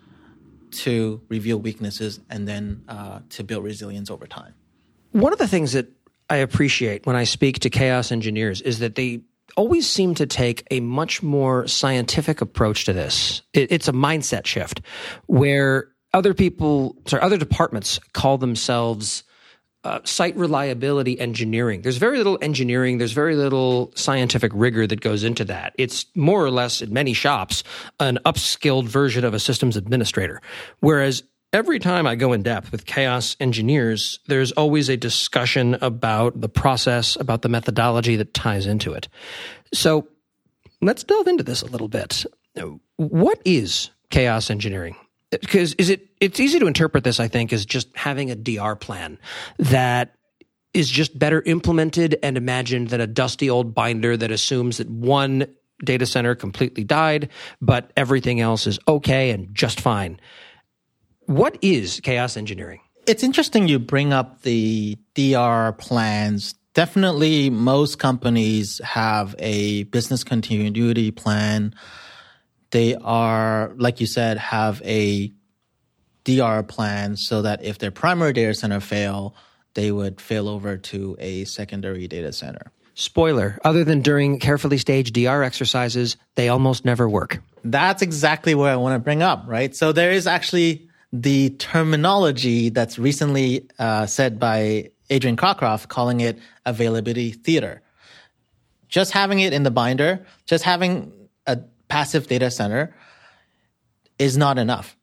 to 0.70 1.20
reveal 1.28 1.58
weaknesses 1.58 2.20
and 2.30 2.48
then 2.48 2.82
uh, 2.88 3.20
to 3.30 3.44
build 3.44 3.62
resilience 3.62 4.10
over 4.10 4.26
time. 4.26 4.54
One 5.12 5.32
of 5.32 5.38
the 5.38 5.46
things 5.46 5.72
that 5.72 5.88
I 6.30 6.36
appreciate 6.36 7.06
when 7.06 7.16
I 7.16 7.24
speak 7.24 7.60
to 7.60 7.70
chaos 7.70 8.10
engineers 8.10 8.62
is 8.62 8.78
that 8.78 8.94
they 8.94 9.20
always 9.56 9.88
seem 9.88 10.14
to 10.14 10.26
take 10.26 10.66
a 10.70 10.80
much 10.80 11.22
more 11.22 11.66
scientific 11.66 12.40
approach 12.40 12.86
to 12.86 12.92
this. 12.92 13.42
It, 13.52 13.70
it's 13.70 13.88
a 13.88 13.92
mindset 13.92 14.46
shift 14.46 14.80
where 15.26 15.88
other 16.14 16.32
people, 16.32 16.96
sorry, 17.06 17.22
other 17.22 17.36
departments 17.36 17.98
call 18.14 18.38
themselves 18.38 19.24
uh, 19.84 20.00
site 20.04 20.36
reliability 20.36 21.18
engineering. 21.18 21.82
There's 21.82 21.96
very 21.96 22.18
little 22.18 22.38
engineering. 22.40 22.98
There's 22.98 23.12
very 23.12 23.34
little 23.34 23.92
scientific 23.96 24.52
rigor 24.54 24.86
that 24.86 25.00
goes 25.00 25.24
into 25.24 25.44
that. 25.46 25.74
It's 25.76 26.06
more 26.14 26.44
or 26.44 26.50
less 26.50 26.82
in 26.82 26.92
many 26.92 27.12
shops 27.12 27.64
an 27.98 28.18
upskilled 28.24 28.86
version 28.86 29.24
of 29.24 29.34
a 29.34 29.40
systems 29.40 29.76
administrator. 29.76 30.40
Whereas 30.80 31.24
every 31.52 31.78
time 31.78 32.06
I 32.06 32.14
go 32.14 32.32
in 32.32 32.42
depth 32.42 32.72
with 32.72 32.86
chaos 32.86 33.36
engineers, 33.40 34.20
there's 34.26 34.52
always 34.52 34.88
a 34.88 34.96
discussion 34.96 35.74
about 35.74 36.40
the 36.40 36.48
process, 36.48 37.16
about 37.16 37.42
the 37.42 37.48
methodology 37.48 38.16
that 38.16 38.34
ties 38.34 38.66
into 38.66 38.92
it. 38.92 39.08
So 39.74 40.08
let's 40.80 41.04
delve 41.04 41.26
into 41.26 41.42
this 41.42 41.62
a 41.62 41.66
little 41.66 41.88
bit. 41.88 42.24
What 42.96 43.40
is 43.44 43.90
chaos 44.10 44.50
engineering? 44.50 44.96
Because 45.32 45.74
is 45.74 45.90
it 45.90 46.08
it's 46.20 46.38
easy 46.38 46.58
to 46.58 46.66
interpret 46.66 47.04
this, 47.04 47.18
I 47.18 47.28
think, 47.28 47.52
as 47.52 47.66
just 47.66 47.88
having 47.96 48.30
a 48.30 48.36
DR 48.36 48.78
plan 48.78 49.18
that 49.58 50.14
is 50.74 50.88
just 50.88 51.18
better 51.18 51.42
implemented 51.42 52.18
and 52.22 52.36
imagined 52.36 52.88
than 52.88 53.00
a 53.00 53.06
dusty 53.06 53.50
old 53.50 53.74
binder 53.74 54.16
that 54.16 54.30
assumes 54.30 54.78
that 54.78 54.88
one 54.88 55.46
data 55.84 56.06
center 56.06 56.34
completely 56.34 56.84
died, 56.84 57.28
but 57.60 57.92
everything 57.96 58.40
else 58.40 58.66
is 58.66 58.78
okay 58.86 59.30
and 59.30 59.54
just 59.54 59.80
fine. 59.80 60.20
What 61.26 61.58
is 61.62 62.00
chaos 62.00 62.36
engineering? 62.36 62.80
It's 63.06 63.22
interesting 63.22 63.68
you 63.68 63.78
bring 63.78 64.12
up 64.12 64.42
the 64.42 64.96
DR 65.14 65.72
plans. 65.72 66.54
Definitely, 66.74 67.50
most 67.50 67.98
companies 67.98 68.80
have 68.84 69.34
a 69.38 69.84
business 69.84 70.24
continuity 70.24 71.10
plan. 71.10 71.74
They 72.72 72.96
are, 72.96 73.72
like 73.76 74.00
you 74.00 74.06
said, 74.06 74.38
have 74.38 74.82
a 74.84 75.32
DR 76.24 76.62
plan 76.62 77.16
so 77.16 77.42
that 77.42 77.64
if 77.64 77.78
their 77.78 77.90
primary 77.90 78.32
data 78.32 78.54
center 78.54 78.80
fail, 78.80 79.34
they 79.74 79.92
would 79.92 80.20
fail 80.20 80.48
over 80.48 80.76
to 80.76 81.16
a 81.18 81.44
secondary 81.44 82.08
data 82.08 82.32
center. 82.32 82.72
Spoiler, 82.94 83.58
other 83.64 83.84
than 83.84 84.02
during 84.02 84.38
carefully 84.38 84.78
staged 84.78 85.14
DR 85.14 85.42
exercises, 85.42 86.16
they 86.34 86.48
almost 86.48 86.84
never 86.84 87.08
work. 87.08 87.42
That's 87.64 88.02
exactly 88.02 88.54
what 88.54 88.70
I 88.70 88.76
want 88.76 88.94
to 88.94 88.98
bring 88.98 89.22
up, 89.22 89.44
right? 89.46 89.74
So 89.74 89.92
there 89.92 90.10
is 90.10 90.26
actually 90.26 90.88
the 91.12 91.50
terminology 91.50 92.68
that's 92.68 92.98
recently 92.98 93.68
uh, 93.78 94.06
said 94.06 94.38
by 94.38 94.90
Adrian 95.10 95.36
Cockcroft 95.36 95.88
calling 95.88 96.20
it 96.20 96.38
availability 96.66 97.32
theater. 97.32 97.82
Just 98.88 99.12
having 99.12 99.40
it 99.40 99.52
in 99.52 99.62
the 99.62 99.70
binder, 99.70 100.26
just 100.46 100.64
having 100.64 101.12
a 101.46 101.60
passive 101.92 102.26
data 102.26 102.50
center 102.50 102.94
is 104.18 104.38
not 104.38 104.56
enough. 104.56 104.96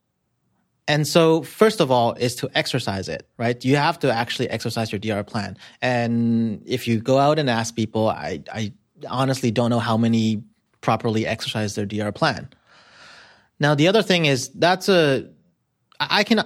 And 0.87 1.07
so, 1.07 1.43
first 1.43 1.81
of 1.81 1.91
all, 1.91 2.13
is 2.13 2.35
to 2.37 2.49
exercise 2.55 3.07
it, 3.07 3.29
right? 3.37 3.63
You 3.63 3.75
have 3.75 3.99
to 3.99 4.11
actually 4.11 4.49
exercise 4.49 4.91
your 4.91 4.97
DR 4.97 5.23
plan. 5.23 5.55
And 5.83 6.63
if 6.65 6.87
you 6.87 6.99
go 6.99 7.19
out 7.19 7.37
and 7.37 7.47
ask 7.47 7.75
people, 7.75 8.09
I, 8.09 8.41
I 8.51 8.73
honestly 9.07 9.51
don't 9.51 9.69
know 9.69 9.77
how 9.77 9.97
many 9.97 10.41
properly 10.81 11.27
exercise 11.27 11.75
their 11.75 11.85
DR 11.85 12.11
plan. 12.11 12.49
Now, 13.59 13.75
the 13.75 13.87
other 13.87 14.01
thing 14.01 14.25
is 14.25 14.49
that's 14.49 14.89
a, 14.89 15.29
I 15.99 16.23
can, 16.23 16.41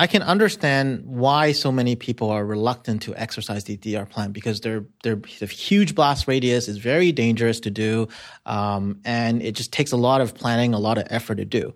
I 0.00 0.06
can 0.06 0.22
understand 0.22 1.02
why 1.06 1.50
so 1.50 1.72
many 1.72 1.96
people 1.96 2.30
are 2.30 2.44
reluctant 2.44 3.02
to 3.02 3.16
exercise 3.16 3.64
the 3.64 3.76
DR 3.76 4.06
plan 4.06 4.30
because 4.30 4.60
they're 4.60 4.84
they're 5.02 5.20
a 5.42 5.46
huge 5.46 5.96
blast 5.96 6.28
radius 6.28 6.68
is 6.68 6.78
very 6.78 7.10
dangerous 7.10 7.58
to 7.60 7.70
do, 7.70 8.06
um, 8.46 9.00
and 9.04 9.42
it 9.42 9.56
just 9.56 9.72
takes 9.72 9.90
a 9.90 9.96
lot 9.96 10.20
of 10.20 10.34
planning, 10.34 10.72
a 10.72 10.78
lot 10.78 10.98
of 10.98 11.06
effort 11.10 11.36
to 11.36 11.44
do. 11.44 11.74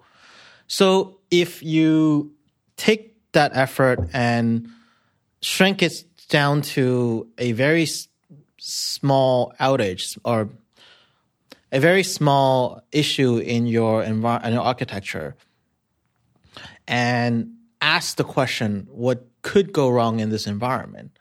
So 0.68 1.18
if 1.32 1.64
you 1.64 2.32
take 2.76 3.16
that 3.32 3.56
effort 3.56 4.08
and 4.12 4.68
shrink 5.40 5.82
it 5.82 6.04
down 6.28 6.62
to 6.62 7.28
a 7.38 7.52
very 7.52 7.82
s- 7.82 8.06
small 8.58 9.52
outage 9.58 10.16
or 10.24 10.48
a 11.72 11.80
very 11.80 12.04
small 12.04 12.82
issue 12.92 13.38
in 13.38 13.66
your 13.66 14.04
environment, 14.04 14.58
architecture, 14.58 15.34
and 16.86 17.56
ask 17.82 18.16
the 18.16 18.24
question, 18.24 18.86
what 18.90 19.26
could 19.42 19.72
go 19.72 19.90
wrong 19.90 20.20
in 20.20 20.30
this 20.30 20.46
environment? 20.46 21.18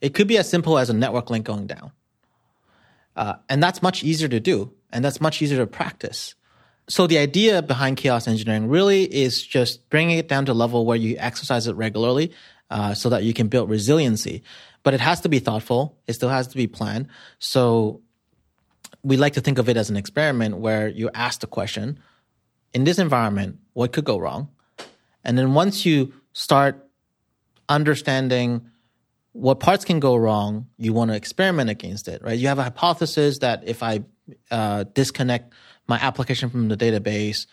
It 0.00 0.14
could 0.14 0.28
be 0.28 0.38
as 0.38 0.48
simple 0.48 0.78
as 0.78 0.88
a 0.88 0.94
network 0.94 1.28
link 1.28 1.44
going 1.44 1.66
down. 1.66 1.92
Uh, 3.16 3.34
and 3.48 3.62
that's 3.62 3.82
much 3.82 4.04
easier 4.04 4.28
to 4.28 4.40
do, 4.40 4.72
and 4.92 5.04
that's 5.04 5.20
much 5.20 5.42
easier 5.42 5.58
to 5.58 5.66
practice. 5.66 6.34
So 6.88 7.06
the 7.06 7.18
idea 7.18 7.62
behind 7.62 7.96
chaos 7.96 8.28
engineering 8.28 8.68
really 8.68 9.02
is 9.02 9.42
just 9.42 9.88
bringing 9.90 10.18
it 10.18 10.28
down 10.28 10.46
to 10.46 10.52
a 10.52 10.54
level 10.54 10.86
where 10.86 10.96
you 10.96 11.16
exercise 11.18 11.66
it 11.66 11.74
regularly 11.74 12.32
uh, 12.70 12.94
so 12.94 13.08
that 13.08 13.24
you 13.24 13.34
can 13.34 13.48
build 13.48 13.68
resiliency. 13.68 14.42
But 14.84 14.94
it 14.94 15.00
has 15.00 15.20
to 15.22 15.28
be 15.28 15.40
thoughtful. 15.40 15.98
It 16.06 16.12
still 16.12 16.28
has 16.28 16.46
to 16.48 16.56
be 16.56 16.68
planned. 16.68 17.08
So 17.40 18.02
we 19.02 19.16
like 19.16 19.32
to 19.32 19.40
think 19.40 19.58
of 19.58 19.68
it 19.68 19.76
as 19.76 19.90
an 19.90 19.96
experiment 19.96 20.58
where 20.58 20.88
you 20.88 21.10
ask 21.12 21.40
the 21.40 21.46
question 21.48 21.98
in 22.72 22.84
this 22.84 22.98
environment 22.98 23.58
what 23.72 23.92
could 23.92 24.04
go 24.04 24.18
wrong 24.18 24.50
and 25.26 25.36
then 25.36 25.52
once 25.52 25.84
you 25.84 26.14
start 26.32 26.88
understanding 27.68 28.70
what 29.32 29.60
parts 29.60 29.84
can 29.84 30.00
go 30.00 30.16
wrong 30.16 30.66
you 30.78 30.94
want 30.94 31.10
to 31.10 31.16
experiment 31.16 31.68
against 31.68 32.08
it 32.08 32.22
right 32.22 32.38
you 32.38 32.48
have 32.48 32.58
a 32.58 32.62
hypothesis 32.62 33.40
that 33.40 33.62
if 33.66 33.82
i 33.82 34.02
uh, 34.50 34.84
disconnect 34.94 35.52
my 35.88 35.98
application 35.98 36.50
from 36.50 36.68
the 36.68 36.76
database, 36.76 37.46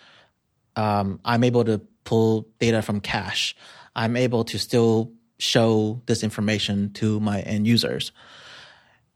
um, 0.76 1.20
I'm 1.24 1.44
able 1.44 1.64
to 1.66 1.82
pull 2.04 2.48
data 2.60 2.82
from 2.82 3.00
cache. 3.00 3.56
I'm 3.96 4.16
able 4.16 4.44
to 4.46 4.58
still 4.58 5.12
show 5.38 6.02
this 6.06 6.24
information 6.24 6.94
to 6.94 7.20
my 7.20 7.42
end 7.42 7.68
users. 7.68 8.12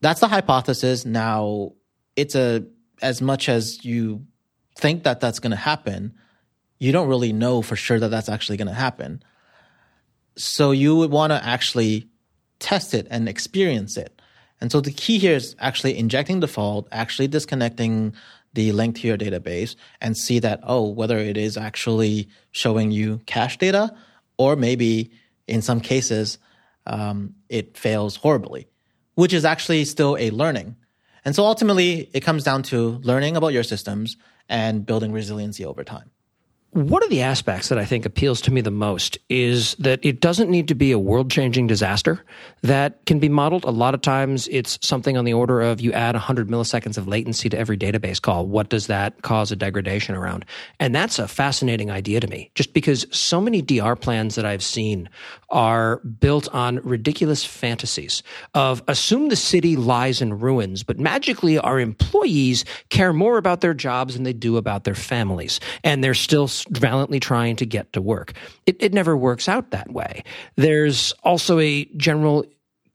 That's 0.01 0.19
the 0.19 0.27
hypothesis. 0.27 1.05
Now, 1.05 1.73
it's 2.15 2.35
a 2.35 2.65
as 3.01 3.21
much 3.21 3.47
as 3.47 3.83
you 3.85 4.25
think 4.75 5.03
that 5.03 5.19
that's 5.19 5.39
going 5.39 5.51
to 5.51 5.57
happen, 5.57 6.13
you 6.79 6.91
don't 6.91 7.07
really 7.07 7.33
know 7.33 7.61
for 7.61 7.75
sure 7.75 7.99
that 7.99 8.09
that's 8.09 8.29
actually 8.29 8.57
going 8.57 8.67
to 8.67 8.73
happen. 8.73 9.23
So 10.35 10.71
you 10.71 10.95
would 10.97 11.11
want 11.11 11.31
to 11.31 11.43
actually 11.43 12.07
test 12.59 12.93
it 12.93 13.07
and 13.09 13.27
experience 13.27 13.97
it. 13.97 14.21
And 14.61 14.71
so 14.71 14.81
the 14.81 14.91
key 14.91 15.19
here 15.19 15.35
is 15.35 15.55
actually 15.59 15.97
injecting 15.97 16.39
default, 16.39 16.87
actually 16.91 17.27
disconnecting 17.27 18.13
the 18.53 18.71
link 18.71 18.95
to 18.97 19.07
your 19.07 19.17
database 19.17 19.75
and 20.01 20.17
see 20.17 20.39
that, 20.39 20.59
oh, 20.63 20.87
whether 20.87 21.17
it 21.17 21.37
is 21.37 21.57
actually 21.57 22.29
showing 22.51 22.91
you 22.91 23.19
cache 23.25 23.57
data 23.57 23.95
or 24.37 24.55
maybe 24.55 25.11
in 25.47 25.61
some 25.61 25.79
cases 25.79 26.37
um, 26.87 27.35
it 27.49 27.77
fails 27.77 28.15
horribly, 28.15 28.67
which 29.15 29.33
is 29.33 29.45
actually 29.45 29.85
still 29.85 30.17
a 30.17 30.31
learning. 30.31 30.75
And 31.25 31.35
so 31.35 31.43
ultimately, 31.43 32.09
it 32.13 32.21
comes 32.21 32.43
down 32.43 32.63
to 32.63 32.99
learning 33.03 33.35
about 33.35 33.49
your 33.49 33.63
systems 33.63 34.15
and 34.47 34.85
building 34.85 35.11
resiliency 35.11 35.65
over 35.65 35.83
time 35.83 36.09
one 36.71 37.01
of 37.01 37.09
the 37.09 37.21
aspects 37.21 37.69
that 37.69 37.77
I 37.77 37.85
think 37.85 38.05
appeals 38.05 38.41
to 38.41 38.51
me 38.51 38.61
the 38.61 38.71
most 38.71 39.17
is 39.29 39.73
that 39.75 39.99
it 40.03 40.19
doesn't 40.19 40.49
need 40.49 40.67
to 40.67 40.75
be 40.75 40.91
a 40.91 40.99
world 40.99 41.31
changing 41.31 41.65
disaster 41.67 42.23
that 42.61 43.03
can 43.05 43.19
be 43.19 43.29
modeled. 43.29 43.63
A 43.63 43.71
lot 43.71 43.93
of 43.93 44.01
times 44.01 44.47
it's 44.49 44.77
something 44.85 45.17
on 45.17 45.25
the 45.25 45.33
order 45.33 45.61
of 45.61 45.81
you 45.81 45.91
add 45.93 46.13
100 46.15 46.49
milliseconds 46.49 46.97
of 46.97 47.07
latency 47.07 47.49
to 47.49 47.57
every 47.57 47.77
database 47.77 48.21
call. 48.21 48.45
What 48.45 48.69
does 48.69 48.87
that 48.87 49.21
cause 49.21 49.51
a 49.51 49.55
degradation 49.55 50.13
around? 50.13 50.45
And 50.79 50.93
that's 50.93 51.19
a 51.19 51.27
fascinating 51.27 51.89
idea 51.89 52.19
to 52.19 52.27
me, 52.27 52.51
just 52.53 52.73
because 52.73 53.07
so 53.11 53.39
many 53.39 53.61
DR 53.61 53.95
plans 53.95 54.35
that 54.35 54.45
I've 54.45 54.63
seen 54.63 55.09
are 55.49 55.97
built 55.99 56.47
on 56.53 56.77
ridiculous 56.83 57.45
fantasies 57.45 58.21
of 58.53 58.83
assume 58.87 59.29
the 59.29 59.35
city 59.35 59.77
lies 59.77 60.21
in 60.21 60.37
ruins, 60.37 60.83
but 60.83 60.99
magically 60.99 61.57
our 61.57 61.79
employees 61.79 62.65
care 62.89 63.13
more 63.13 63.37
about 63.37 63.61
their 63.61 63.73
jobs 63.73 64.15
than 64.15 64.23
they 64.23 64.33
do 64.33 64.57
about 64.57 64.83
their 64.83 64.95
families. 64.95 65.59
And 65.83 66.03
they're 66.03 66.13
still 66.13 66.49
valiantly 66.65 67.19
trying 67.19 67.55
to 67.57 67.65
get 67.65 67.93
to 67.93 68.01
work. 68.01 68.33
It, 68.65 68.77
it 68.79 68.93
never 68.93 69.15
works 69.15 69.47
out 69.47 69.71
that 69.71 69.91
way. 69.91 70.23
There's 70.55 71.13
also 71.23 71.59
a 71.59 71.85
general 71.97 72.45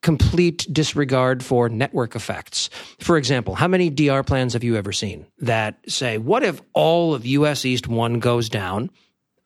complete 0.02 0.66
disregard 0.72 1.44
for 1.44 1.68
network 1.68 2.14
effects. 2.16 2.68
For 2.98 3.16
example, 3.16 3.54
how 3.54 3.68
many 3.68 3.88
DR 3.88 4.24
plans 4.24 4.52
have 4.52 4.64
you 4.64 4.76
ever 4.76 4.92
seen 4.92 5.26
that 5.38 5.78
say, 5.88 6.18
what 6.18 6.42
if 6.42 6.60
all 6.72 7.14
of 7.14 7.24
US 7.24 7.64
East 7.64 7.88
1 7.88 8.18
goes 8.18 8.48
down? 8.48 8.90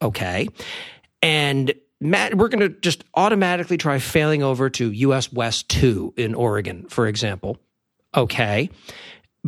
Okay. 0.01 0.49
And 1.23 1.75
Matt, 2.01 2.35
we're 2.35 2.49
going 2.49 2.61
to 2.61 2.81
just 2.81 3.05
automatically 3.15 3.77
try 3.77 3.99
failing 3.99 4.43
over 4.43 4.69
to 4.71 4.91
US 4.91 5.33
West 5.33 5.69
2 5.69 6.15
in 6.17 6.35
Oregon, 6.35 6.87
for 6.89 7.07
example. 7.07 7.59
Okay. 8.15 8.71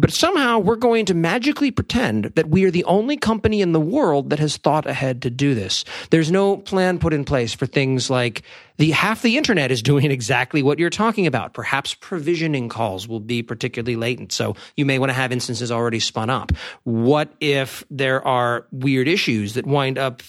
But 0.00 0.12
somehow 0.12 0.60
we're 0.60 0.76
going 0.76 1.06
to 1.06 1.14
magically 1.14 1.70
pretend 1.70 2.26
that 2.36 2.48
we 2.48 2.64
are 2.64 2.70
the 2.70 2.84
only 2.84 3.16
company 3.16 3.60
in 3.60 3.72
the 3.72 3.80
world 3.80 4.30
that 4.30 4.38
has 4.38 4.56
thought 4.56 4.86
ahead 4.86 5.22
to 5.22 5.30
do 5.30 5.54
this. 5.54 5.84
There's 6.10 6.30
no 6.30 6.56
plan 6.56 6.98
put 6.98 7.12
in 7.12 7.24
place 7.24 7.52
for 7.52 7.66
things 7.66 8.08
like 8.08 8.42
the 8.76 8.92
half 8.92 9.22
the 9.22 9.36
internet 9.36 9.72
is 9.72 9.82
doing 9.88 10.10
exactly 10.10 10.62
what 10.62 10.78
you're 10.78 10.90
talking 10.90 11.26
about. 11.26 11.52
Perhaps 11.52 11.94
provisioning 11.94 12.68
calls 12.68 13.08
will 13.08 13.20
be 13.20 13.42
particularly 13.42 13.96
latent. 13.96 14.32
So 14.32 14.54
you 14.76 14.86
may 14.86 14.98
want 14.98 15.10
to 15.10 15.14
have 15.14 15.32
instances 15.32 15.72
already 15.72 16.00
spun 16.00 16.30
up. 16.30 16.52
What 16.84 17.32
if 17.40 17.82
there 17.90 18.24
are 18.26 18.66
weird 18.70 19.08
issues 19.08 19.54
that 19.54 19.66
wind 19.66 19.98
up 19.98 20.22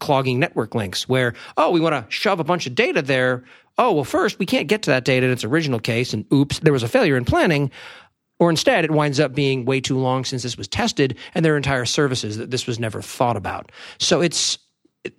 clogging 0.00 0.38
network 0.38 0.74
links 0.74 1.08
where, 1.08 1.34
oh, 1.58 1.70
we 1.70 1.80
want 1.80 1.92
to 1.92 2.10
shove 2.10 2.40
a 2.40 2.44
bunch 2.44 2.66
of 2.66 2.74
data 2.74 3.02
there. 3.02 3.44
Oh, 3.78 3.92
well, 3.92 4.04
first, 4.04 4.38
we 4.38 4.46
can't 4.46 4.66
get 4.66 4.82
to 4.82 4.90
that 4.90 5.04
data 5.04 5.26
in 5.26 5.32
its 5.32 5.44
original 5.44 5.78
case, 5.78 6.12
and 6.12 6.24
oops, 6.32 6.58
there 6.58 6.72
was 6.72 6.82
a 6.82 6.88
failure 6.88 7.16
in 7.16 7.24
planning. 7.24 7.70
Or 8.40 8.48
instead, 8.48 8.84
it 8.84 8.90
winds 8.90 9.20
up 9.20 9.34
being 9.34 9.66
way 9.66 9.80
too 9.80 9.98
long 9.98 10.24
since 10.24 10.42
this 10.42 10.56
was 10.56 10.66
tested 10.66 11.16
and 11.34 11.44
their 11.44 11.58
entire 11.58 11.84
services 11.84 12.38
that 12.38 12.50
this 12.50 12.66
was 12.66 12.80
never 12.80 13.02
thought 13.02 13.36
about. 13.36 13.70
So 13.98 14.22
it's 14.22 14.58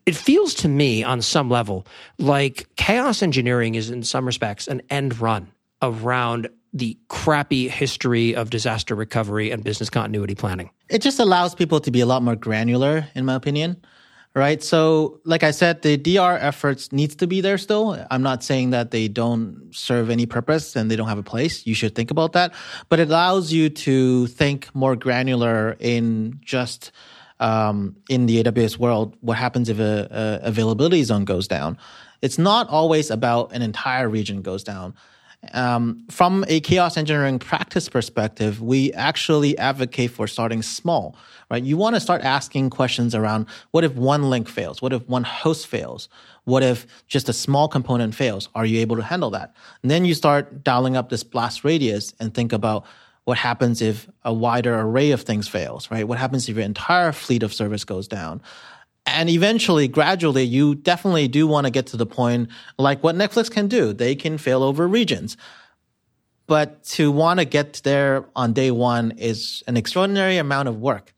it 0.06 0.16
feels 0.16 0.54
to 0.56 0.68
me 0.68 1.04
on 1.04 1.22
some 1.22 1.50
level 1.50 1.88
like 2.20 2.68
chaos 2.76 3.24
engineering 3.24 3.74
is 3.76 3.90
in 3.90 4.04
some 4.04 4.26
respects 4.26 4.68
an 4.68 4.82
end 4.92 5.20
run 5.20 5.52
around 5.82 6.50
the 6.74 6.98
crappy 7.10 7.68
history 7.68 8.36
of 8.36 8.50
disaster 8.50 8.94
recovery 8.94 9.50
and 9.50 9.64
business 9.64 9.90
continuity 9.90 10.36
planning. 10.36 10.70
It 10.90 11.02
just 11.02 11.20
allows 11.20 11.56
people 11.56 11.80
to 11.80 11.92
be 11.92 12.00
a 12.00 12.06
lot 12.06 12.22
more 12.22 12.36
granular, 12.36 13.08
in 13.16 13.26
my 13.26 13.36
opinion 13.36 13.84
right? 14.34 14.64
So, 14.64 15.20
like 15.26 15.44
I 15.44 15.52
said, 15.52 15.82
the 15.82 15.98
DR 15.98 16.38
efforts 16.40 16.92
needs 16.92 17.16
to 17.16 17.28
be 17.28 17.42
there 17.42 17.58
still. 17.58 18.04
I'm 18.10 18.22
not 18.22 18.44
saying 18.44 18.70
that 18.70 18.92
they 18.92 19.08
don't 19.08 19.70
serve 19.72 20.10
any 20.10 20.26
purpose 20.26 20.76
and 20.76 20.90
they 20.90 20.96
don't 20.96 21.10
have 21.10 21.18
a 21.18 21.24
place. 21.24 21.68
You 21.68 21.74
should 21.74 21.96
think 21.96 22.12
about 22.12 22.34
that, 22.34 22.54
but 22.90 23.00
it 23.00 23.10
allows 23.10 23.52
you 23.52 23.70
to 23.70 24.28
think 24.28 24.74
more 24.74 24.96
granular 24.96 25.76
in 25.80 26.40
just 26.42 26.92
um, 27.42 27.96
in 28.08 28.28
the 28.28 28.44
AWS 28.44 28.78
world, 28.78 29.18
what 29.22 29.38
happens 29.38 29.68
if 29.68 29.80
a, 29.80 30.40
a 30.44 30.48
availability 30.48 31.04
zone 31.04 31.26
goes 31.26 31.48
down? 31.48 31.78
It's 32.22 32.38
not 32.38 32.70
always 32.70 33.10
about 33.10 33.52
an 33.52 33.64
entire 33.64 34.08
region 34.08 34.44
goes 34.44 34.64
down. 34.64 34.94
Um, 35.54 36.06
from 36.10 36.46
a 36.48 36.60
chaos 36.60 36.98
engineering 36.98 37.40
practice 37.40 37.90
perspective, 37.90 38.62
we 38.62 38.94
actually 38.94 39.58
advocate 39.58 40.12
for 40.12 40.28
starting 40.28 40.62
small, 40.62 41.16
right? 41.50 41.64
You 41.64 41.78
want 41.78 41.96
to 41.96 42.00
start 42.00 42.22
asking 42.22 42.70
questions 42.70 43.16
around 43.16 43.48
what 43.72 43.84
if 43.84 43.96
one 43.96 44.30
link 44.30 44.48
fails? 44.48 44.82
What 44.82 44.94
if 44.94 45.08
one 45.10 45.24
host 45.24 45.66
fails? 45.66 46.10
What 46.44 46.62
if 46.62 46.86
just 47.08 47.28
a 47.28 47.34
small 47.34 47.68
component 47.68 48.14
fails? 48.14 48.50
Are 48.54 48.66
you 48.66 48.80
able 48.82 48.96
to 48.98 49.04
handle 49.04 49.32
that? 49.32 49.56
And 49.82 49.90
then 49.90 50.06
you 50.06 50.14
start 50.14 50.64
dialing 50.64 50.96
up 50.96 51.10
this 51.10 51.24
blast 51.24 51.64
radius 51.64 52.14
and 52.20 52.34
think 52.34 52.54
about 52.54 52.86
what 53.26 53.38
happens 53.38 53.82
if 53.82 54.08
a 54.24 54.34
wider 54.34 54.80
array 54.80 55.12
of 55.12 55.22
things 55.22 55.48
fails, 55.48 55.90
right? 55.90 56.08
What 56.08 56.18
happens 56.18 56.50
if 56.50 56.56
your 56.56 56.66
entire 56.66 57.12
fleet 57.12 57.44
of 57.44 57.54
service 57.54 57.84
goes 57.84 58.08
down? 58.08 58.42
And 59.14 59.30
eventually, 59.30 59.88
gradually, 59.88 60.44
you 60.44 60.76
definitely 60.76 61.28
do 61.28 61.48
want 61.48 61.66
to 61.66 61.72
get 61.72 61.88
to 61.88 61.98
the 61.98 62.06
point 62.06 62.50
like 62.78 63.04
what 63.04 63.16
Netflix 63.16 63.50
can 63.50 63.68
do. 63.68 63.94
They 63.94 64.16
can 64.16 64.38
fail 64.38 64.64
over 64.64 64.88
regions. 64.88 65.38
But 66.48 66.84
to 66.96 67.12
want 67.12 67.40
to 67.40 67.46
get 67.46 67.82
there 67.84 68.26
on 68.36 68.54
day 68.54 68.72
one 68.72 69.12
is 69.12 69.64
an 69.68 69.78
extraordinary 69.78 70.38
amount 70.38 70.68
of 70.68 70.78
work. 70.80 71.14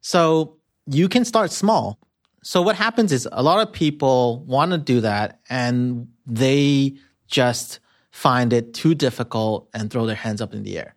So 0.00 0.58
you 0.86 1.08
can 1.08 1.24
start 1.24 1.50
small. 1.50 1.98
So 2.42 2.62
what 2.62 2.76
happens 2.76 3.12
is 3.12 3.28
a 3.32 3.42
lot 3.42 3.66
of 3.66 3.72
people 3.72 4.44
want 4.46 4.72
to 4.72 4.78
do 4.78 5.00
that 5.00 5.40
and 5.50 6.08
they 6.26 6.96
just 7.26 7.80
find 8.10 8.52
it 8.52 8.74
too 8.74 8.94
difficult 8.94 9.68
and 9.74 9.90
throw 9.90 10.06
their 10.06 10.16
hands 10.16 10.40
up 10.40 10.54
in 10.54 10.62
the 10.62 10.78
air. 10.78 10.94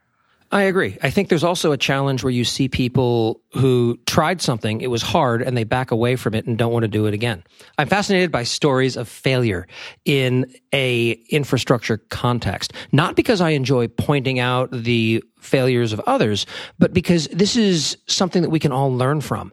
I 0.53 0.63
agree. 0.63 0.99
I 1.01 1.09
think 1.09 1.29
there's 1.29 1.43
also 1.43 1.71
a 1.71 1.77
challenge 1.77 2.23
where 2.23 2.29
you 2.29 2.45
see 2.45 2.69
people 2.69 3.41
who 3.53 3.99
tried 4.05 4.39
something, 4.39 4.81
it 4.81 4.91
was 4.91 5.01
hard, 5.01 5.41
and 5.41 5.57
they 5.57 5.63
back 5.63 5.89
away 5.89 6.15
from 6.15 6.35
it 6.35 6.45
and 6.45 6.59
don't 6.59 6.71
want 6.71 6.83
to 6.83 6.87
do 6.87 7.07
it 7.07 7.15
again. 7.15 7.43
I'm 7.79 7.87
fascinated 7.87 8.31
by 8.31 8.43
stories 8.43 8.95
of 8.95 9.07
failure 9.07 9.65
in 10.05 10.53
a 10.71 11.13
infrastructure 11.29 11.97
context, 11.97 12.71
not 12.91 13.15
because 13.15 13.41
I 13.41 13.49
enjoy 13.49 13.87
pointing 13.87 14.37
out 14.37 14.69
the 14.69 15.23
failures 15.39 15.91
of 15.91 15.99
others, 16.01 16.45
but 16.77 16.93
because 16.93 17.27
this 17.29 17.55
is 17.55 17.97
something 18.05 18.43
that 18.43 18.51
we 18.51 18.59
can 18.59 18.71
all 18.71 18.95
learn 18.95 19.21
from. 19.21 19.51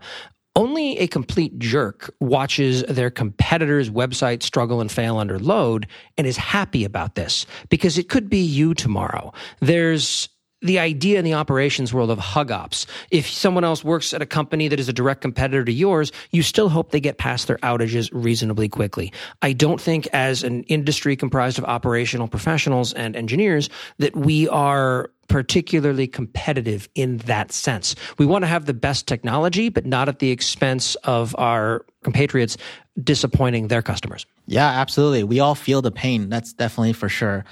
Only 0.57 0.99
a 0.99 1.07
complete 1.07 1.59
jerk 1.61 2.13
watches 2.21 2.83
their 2.83 3.09
competitor's 3.09 3.89
website 3.89 4.43
struggle 4.43 4.81
and 4.81 4.91
fail 4.91 5.17
under 5.17 5.39
load 5.39 5.87
and 6.19 6.27
is 6.27 6.37
happy 6.37 6.85
about 6.85 7.15
this 7.15 7.47
because 7.69 7.97
it 7.97 8.09
could 8.09 8.29
be 8.29 8.41
you 8.41 8.75
tomorrow. 8.75 9.33
There's 9.61 10.29
the 10.63 10.79
idea 10.79 11.19
in 11.19 11.25
the 11.25 11.35
operations 11.35 11.93
world 11.93 12.11
of 12.11 12.19
hug 12.19 12.51
ops. 12.51 12.87
If 13.11 13.29
someone 13.29 13.65
else 13.65 13.83
works 13.83 14.13
at 14.13 14.23
a 14.23 14.27
company 14.27 14.69
that 14.69 14.79
is 14.81 14.89
a 14.89 14.93
direct 14.93 15.23
competitor 15.23 15.65
to 15.65 15.73
yours, 15.73 16.13
you 16.31 16.43
still 16.43 16.69
hope 16.69 16.91
they 16.91 17.01
get 17.01 17.19
past 17.19 17.47
their 17.47 17.59
outages 17.59 18.11
reasonably 18.13 18.69
quickly. 18.69 19.13
I 19.43 19.53
don't 19.53 19.81
think 19.81 20.07
as 20.13 20.43
an 20.43 20.63
industry 20.65 21.17
comprised 21.17 21.59
of 21.59 21.65
operational 21.65 22.29
professionals 22.29 22.93
and 22.93 23.17
engineers 23.17 23.71
that 23.99 24.15
we 24.15 24.49
are 24.49 25.11
particularly 25.29 26.09
competitive 26.09 26.89
in 26.97 27.19
that 27.19 27.53
sense. 27.53 27.95
We 28.19 28.27
want 28.27 28.43
to 28.43 28.49
have 28.49 28.67
the 28.67 28.75
best 28.75 29.07
technology, 29.07 29.69
but 29.69 29.87
not 29.87 30.09
at 30.09 30.19
the 30.19 30.31
expense 30.31 30.97
of 31.05 31.37
our 31.39 31.87
compatriots 32.03 32.57
disappointing 33.01 33.69
their 33.69 33.81
customers. 33.81 34.27
Yeah, 34.47 34.67
absolutely. 34.67 35.23
We 35.23 35.39
all 35.39 35.55
feel 35.55 35.83
the 35.83 35.93
pain. 35.93 36.29
That's 36.29 36.53
definitely 36.53 36.95
for 36.95 37.09
sure 37.09 37.45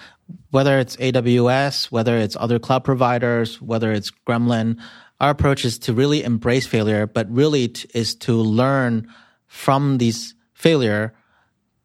whether 0.51 0.79
it's 0.79 0.97
AWS, 0.97 1.91
whether 1.91 2.17
it's 2.17 2.37
other 2.37 2.59
cloud 2.59 2.85
providers, 2.85 3.61
whether 3.61 3.93
it's 3.93 4.11
Gremlin, 4.27 4.79
our 5.21 5.31
approach 5.31 5.65
is 5.65 5.79
to 5.81 5.93
really 5.93 6.23
embrace 6.23 6.67
failure, 6.67 7.07
but 7.07 7.31
really 7.31 7.69
t- 7.69 7.89
is 7.95 8.15
to 8.15 8.35
learn 8.35 9.13
from 9.47 9.99
these 9.99 10.35
failure 10.55 11.15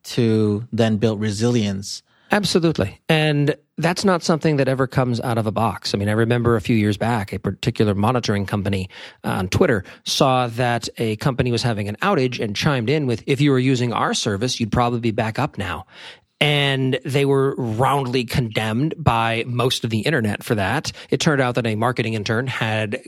to 0.03 0.67
then 0.71 0.97
build 0.97 1.19
resilience. 1.19 2.03
Absolutely. 2.31 2.99
And 3.07 3.55
that's 3.77 4.03
not 4.03 4.23
something 4.23 4.57
that 4.57 4.67
ever 4.67 4.87
comes 4.87 5.19
out 5.21 5.37
of 5.37 5.47
a 5.47 5.51
box. 5.51 5.93
I 5.93 5.97
mean, 5.97 6.09
I 6.09 6.13
remember 6.13 6.55
a 6.55 6.61
few 6.61 6.75
years 6.75 6.97
back, 6.97 7.31
a 7.31 7.39
particular 7.39 7.95
monitoring 7.95 8.45
company 8.45 8.89
uh, 9.23 9.29
on 9.29 9.49
Twitter 9.49 9.83
saw 10.03 10.47
that 10.47 10.89
a 10.97 11.15
company 11.17 11.51
was 11.51 11.63
having 11.63 11.87
an 11.87 11.95
outage 12.01 12.43
and 12.43 12.55
chimed 12.55 12.89
in 12.89 13.07
with, 13.07 13.23
if 13.27 13.41
you 13.41 13.51
were 13.51 13.59
using 13.59 13.93
our 13.93 14.13
service, 14.13 14.59
you'd 14.59 14.71
probably 14.71 14.99
be 14.99 15.11
back 15.11 15.39
up 15.39 15.57
now 15.57 15.85
and 16.43 16.99
they 17.05 17.23
were 17.23 17.55
roundly 17.55 18.25
condemned 18.25 18.95
by 18.97 19.45
most 19.47 19.85
of 19.85 19.89
the 19.89 19.99
internet 19.99 20.43
for 20.43 20.55
that. 20.55 20.91
It 21.09 21.21
turned 21.21 21.39
out 21.39 21.55
that 21.55 21.65
a 21.65 21.75
marketing 21.75 22.15
intern 22.15 22.47
had 22.47 23.01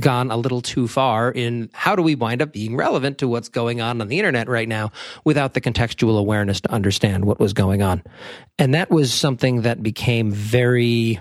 gone 0.00 0.30
a 0.30 0.36
little 0.38 0.62
too 0.62 0.88
far 0.88 1.30
in 1.30 1.68
how 1.74 1.94
do 1.94 2.00
we 2.00 2.14
wind 2.14 2.40
up 2.40 2.50
being 2.50 2.74
relevant 2.74 3.18
to 3.18 3.28
what's 3.28 3.50
going 3.50 3.82
on 3.82 4.00
on 4.00 4.08
the 4.08 4.18
internet 4.18 4.48
right 4.48 4.66
now 4.66 4.92
without 5.24 5.52
the 5.52 5.60
contextual 5.60 6.18
awareness 6.18 6.62
to 6.62 6.72
understand 6.72 7.26
what 7.26 7.38
was 7.38 7.52
going 7.52 7.82
on. 7.82 8.02
And 8.58 8.72
that 8.72 8.90
was 8.90 9.12
something 9.12 9.62
that 9.62 9.82
became 9.82 10.30
very 10.30 11.20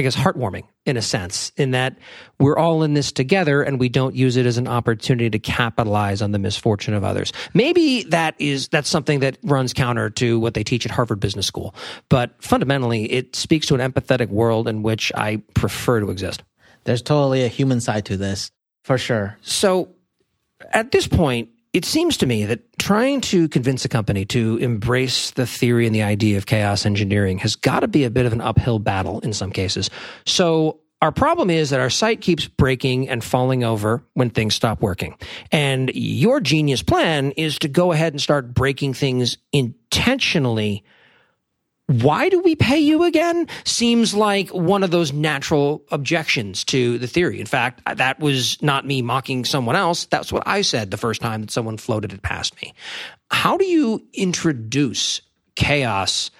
I 0.00 0.02
guess, 0.02 0.16
heartwarming 0.16 0.62
in 0.86 0.96
a 0.96 1.02
sense, 1.02 1.52
in 1.58 1.72
that 1.72 1.98
we're 2.38 2.56
all 2.56 2.82
in 2.84 2.94
this 2.94 3.12
together 3.12 3.60
and 3.62 3.78
we 3.78 3.90
don't 3.90 4.14
use 4.14 4.38
it 4.38 4.46
as 4.46 4.56
an 4.56 4.66
opportunity 4.66 5.28
to 5.28 5.38
capitalize 5.38 6.22
on 6.22 6.32
the 6.32 6.38
misfortune 6.38 6.94
of 6.94 7.04
others. 7.04 7.34
Maybe 7.52 8.04
that 8.04 8.34
is, 8.38 8.68
that's 8.68 8.88
something 8.88 9.20
that 9.20 9.36
runs 9.42 9.74
counter 9.74 10.08
to 10.08 10.40
what 10.40 10.54
they 10.54 10.64
teach 10.64 10.86
at 10.86 10.90
Harvard 10.90 11.20
Business 11.20 11.46
School. 11.46 11.74
But 12.08 12.42
fundamentally, 12.42 13.12
it 13.12 13.36
speaks 13.36 13.66
to 13.66 13.74
an 13.74 13.92
empathetic 13.92 14.28
world 14.30 14.68
in 14.68 14.82
which 14.82 15.12
I 15.14 15.42
prefer 15.54 16.00
to 16.00 16.08
exist. 16.08 16.42
There's 16.84 17.02
totally 17.02 17.44
a 17.44 17.48
human 17.48 17.82
side 17.82 18.06
to 18.06 18.16
this, 18.16 18.50
for 18.84 18.96
sure. 18.96 19.36
So 19.42 19.90
at 20.72 20.92
this 20.92 21.06
point, 21.06 21.50
it 21.72 21.84
seems 21.84 22.16
to 22.18 22.26
me 22.26 22.44
that 22.46 22.60
trying 22.78 23.20
to 23.20 23.48
convince 23.48 23.84
a 23.84 23.88
company 23.88 24.24
to 24.26 24.56
embrace 24.56 25.30
the 25.32 25.46
theory 25.46 25.86
and 25.86 25.94
the 25.94 26.02
idea 26.02 26.36
of 26.36 26.46
chaos 26.46 26.84
engineering 26.84 27.38
has 27.38 27.54
got 27.54 27.80
to 27.80 27.88
be 27.88 28.04
a 28.04 28.10
bit 28.10 28.26
of 28.26 28.32
an 28.32 28.40
uphill 28.40 28.78
battle 28.78 29.20
in 29.20 29.32
some 29.32 29.52
cases. 29.52 29.88
So 30.26 30.80
our 31.00 31.12
problem 31.12 31.48
is 31.48 31.70
that 31.70 31.80
our 31.80 31.90
site 31.90 32.20
keeps 32.20 32.46
breaking 32.46 33.08
and 33.08 33.22
falling 33.22 33.64
over 33.64 34.02
when 34.14 34.30
things 34.30 34.54
stop 34.54 34.82
working. 34.82 35.16
And 35.52 35.90
your 35.94 36.40
genius 36.40 36.82
plan 36.82 37.30
is 37.32 37.58
to 37.60 37.68
go 37.68 37.92
ahead 37.92 38.12
and 38.12 38.20
start 38.20 38.52
breaking 38.52 38.94
things 38.94 39.38
intentionally 39.52 40.84
why 41.90 42.28
do 42.28 42.38
we 42.38 42.54
pay 42.54 42.78
you 42.78 43.02
again? 43.02 43.48
Seems 43.64 44.14
like 44.14 44.48
one 44.50 44.84
of 44.84 44.92
those 44.92 45.12
natural 45.12 45.84
objections 45.90 46.62
to 46.66 46.98
the 46.98 47.08
theory. 47.08 47.40
In 47.40 47.46
fact, 47.46 47.82
that 47.96 48.20
was 48.20 48.62
not 48.62 48.86
me 48.86 49.02
mocking 49.02 49.44
someone 49.44 49.74
else. 49.74 50.06
That's 50.06 50.32
what 50.32 50.44
I 50.46 50.62
said 50.62 50.92
the 50.92 50.96
first 50.96 51.20
time 51.20 51.40
that 51.40 51.50
someone 51.50 51.78
floated 51.78 52.12
it 52.12 52.22
past 52.22 52.54
me. 52.62 52.74
How 53.32 53.56
do 53.56 53.64
you 53.64 54.06
introduce 54.12 55.20
chaos 55.56 56.30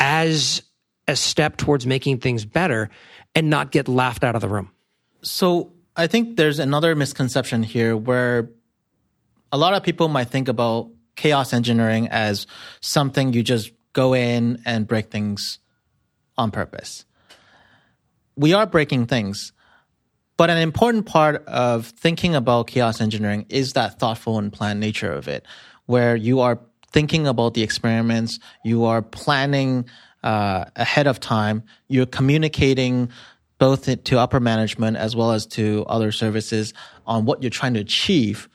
as 0.00 0.62
a 1.06 1.14
step 1.14 1.58
towards 1.58 1.86
making 1.86 2.18
things 2.18 2.44
better 2.44 2.90
and 3.36 3.48
not 3.48 3.70
get 3.70 3.86
laughed 3.86 4.24
out 4.24 4.34
of 4.34 4.40
the 4.40 4.48
room? 4.48 4.72
So 5.22 5.74
I 5.94 6.08
think 6.08 6.36
there's 6.36 6.58
another 6.58 6.96
misconception 6.96 7.62
here 7.62 7.96
where 7.96 8.50
a 9.52 9.58
lot 9.58 9.74
of 9.74 9.84
people 9.84 10.08
might 10.08 10.28
think 10.28 10.48
about 10.48 10.90
chaos 11.14 11.52
engineering 11.52 12.08
as 12.08 12.48
something 12.80 13.32
you 13.32 13.44
just 13.44 13.70
go 13.92 14.14
in 14.14 14.62
and 14.64 14.86
break 14.86 15.10
things 15.10 15.58
on 16.36 16.50
purpose. 16.50 17.04
We 18.36 18.52
are 18.52 18.66
breaking 18.66 19.06
things, 19.06 19.52
but 20.36 20.50
an 20.50 20.58
important 20.58 21.06
part 21.06 21.44
of 21.46 21.86
thinking 21.86 22.36
about 22.36 22.68
chaos 22.68 23.00
engineering 23.00 23.46
is 23.48 23.72
that 23.72 23.98
thoughtful 23.98 24.38
and 24.38 24.52
planned 24.52 24.78
nature 24.78 25.12
of 25.12 25.26
it, 25.26 25.44
where 25.86 26.14
you 26.14 26.40
are 26.40 26.60
thinking 26.92 27.26
about 27.26 27.54
the 27.54 27.62
experiments, 27.62 28.38
you 28.64 28.84
are 28.84 29.02
planning 29.02 29.84
uh, 30.22 30.64
ahead 30.76 31.06
of 31.06 31.20
time, 31.20 31.62
you're 31.88 32.06
communicating 32.06 33.10
both 33.58 34.04
to 34.04 34.18
upper 34.18 34.38
management 34.38 34.96
as 34.96 35.16
well 35.16 35.32
as 35.32 35.46
to 35.46 35.84
other 35.88 36.12
services 36.12 36.72
on 37.06 37.24
what 37.24 37.42
you're 37.42 37.50
trying 37.50 37.74
to 37.74 37.80
achieve. 37.80 38.48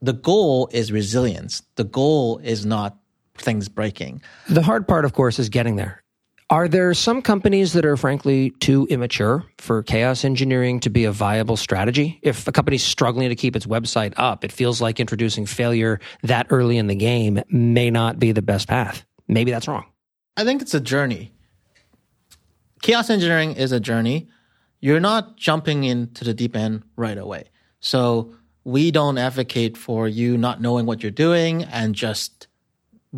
The 0.00 0.12
goal 0.12 0.68
is 0.72 0.92
resilience. 0.92 1.62
The 1.74 1.84
goal 1.84 2.38
is 2.38 2.64
not 2.64 2.96
things 3.40 3.68
breaking. 3.68 4.22
The 4.48 4.62
hard 4.62 4.86
part, 4.88 5.04
of 5.04 5.12
course, 5.12 5.38
is 5.38 5.48
getting 5.48 5.76
there. 5.76 6.02
Are 6.48 6.68
there 6.68 6.94
some 6.94 7.22
companies 7.22 7.72
that 7.72 7.84
are 7.84 7.96
frankly 7.96 8.50
too 8.50 8.86
immature 8.88 9.44
for 9.58 9.82
chaos 9.82 10.24
engineering 10.24 10.78
to 10.80 10.90
be 10.90 11.04
a 11.04 11.10
viable 11.10 11.56
strategy? 11.56 12.20
If 12.22 12.46
a 12.46 12.52
company's 12.52 12.84
struggling 12.84 13.30
to 13.30 13.34
keep 13.34 13.56
its 13.56 13.66
website 13.66 14.14
up, 14.16 14.44
it 14.44 14.52
feels 14.52 14.80
like 14.80 15.00
introducing 15.00 15.44
failure 15.44 15.98
that 16.22 16.46
early 16.50 16.78
in 16.78 16.86
the 16.86 16.94
game 16.94 17.42
may 17.48 17.90
not 17.90 18.20
be 18.20 18.30
the 18.30 18.42
best 18.42 18.68
path. 18.68 19.04
Maybe 19.26 19.50
that's 19.50 19.66
wrong. 19.66 19.86
I 20.36 20.44
think 20.44 20.62
it's 20.62 20.74
a 20.74 20.80
journey. 20.80 21.32
Chaos 22.80 23.10
engineering 23.10 23.54
is 23.54 23.72
a 23.72 23.80
journey. 23.80 24.28
You're 24.78 25.00
not 25.00 25.36
jumping 25.36 25.82
into 25.82 26.22
the 26.22 26.34
deep 26.34 26.54
end 26.54 26.84
right 26.94 27.18
away. 27.18 27.46
So 27.80 28.36
we 28.62 28.92
don't 28.92 29.18
advocate 29.18 29.76
for 29.76 30.06
you 30.06 30.38
not 30.38 30.60
knowing 30.60 30.86
what 30.86 31.02
you're 31.02 31.10
doing 31.10 31.64
and 31.64 31.94
just 31.94 32.46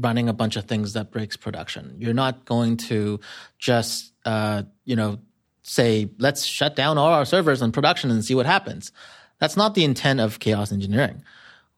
running 0.01 0.29
a 0.29 0.33
bunch 0.33 0.57
of 0.57 0.65
things 0.65 0.93
that 0.95 1.11
breaks 1.11 1.37
production. 1.37 1.97
You're 1.99 2.15
not 2.15 2.45
going 2.45 2.77
to 2.89 3.21
just, 3.59 4.13
uh, 4.25 4.63
you 4.85 4.97
know, 4.97 5.19
say, 5.63 6.11
let's 6.19 6.45
shut 6.45 6.77
down 6.77 6.99
all 6.99 7.09
our 7.09 7.25
servers 7.25 7.63
in 7.63 7.73
production 7.73 8.11
and 8.11 8.25
see 8.25 8.35
what 8.35 8.47
happens. 8.47 8.93
That's 9.39 9.57
not 9.57 9.75
the 9.75 9.85
intent 9.85 10.21
of 10.21 10.39
chaos 10.39 10.73
engineering. 10.73 11.23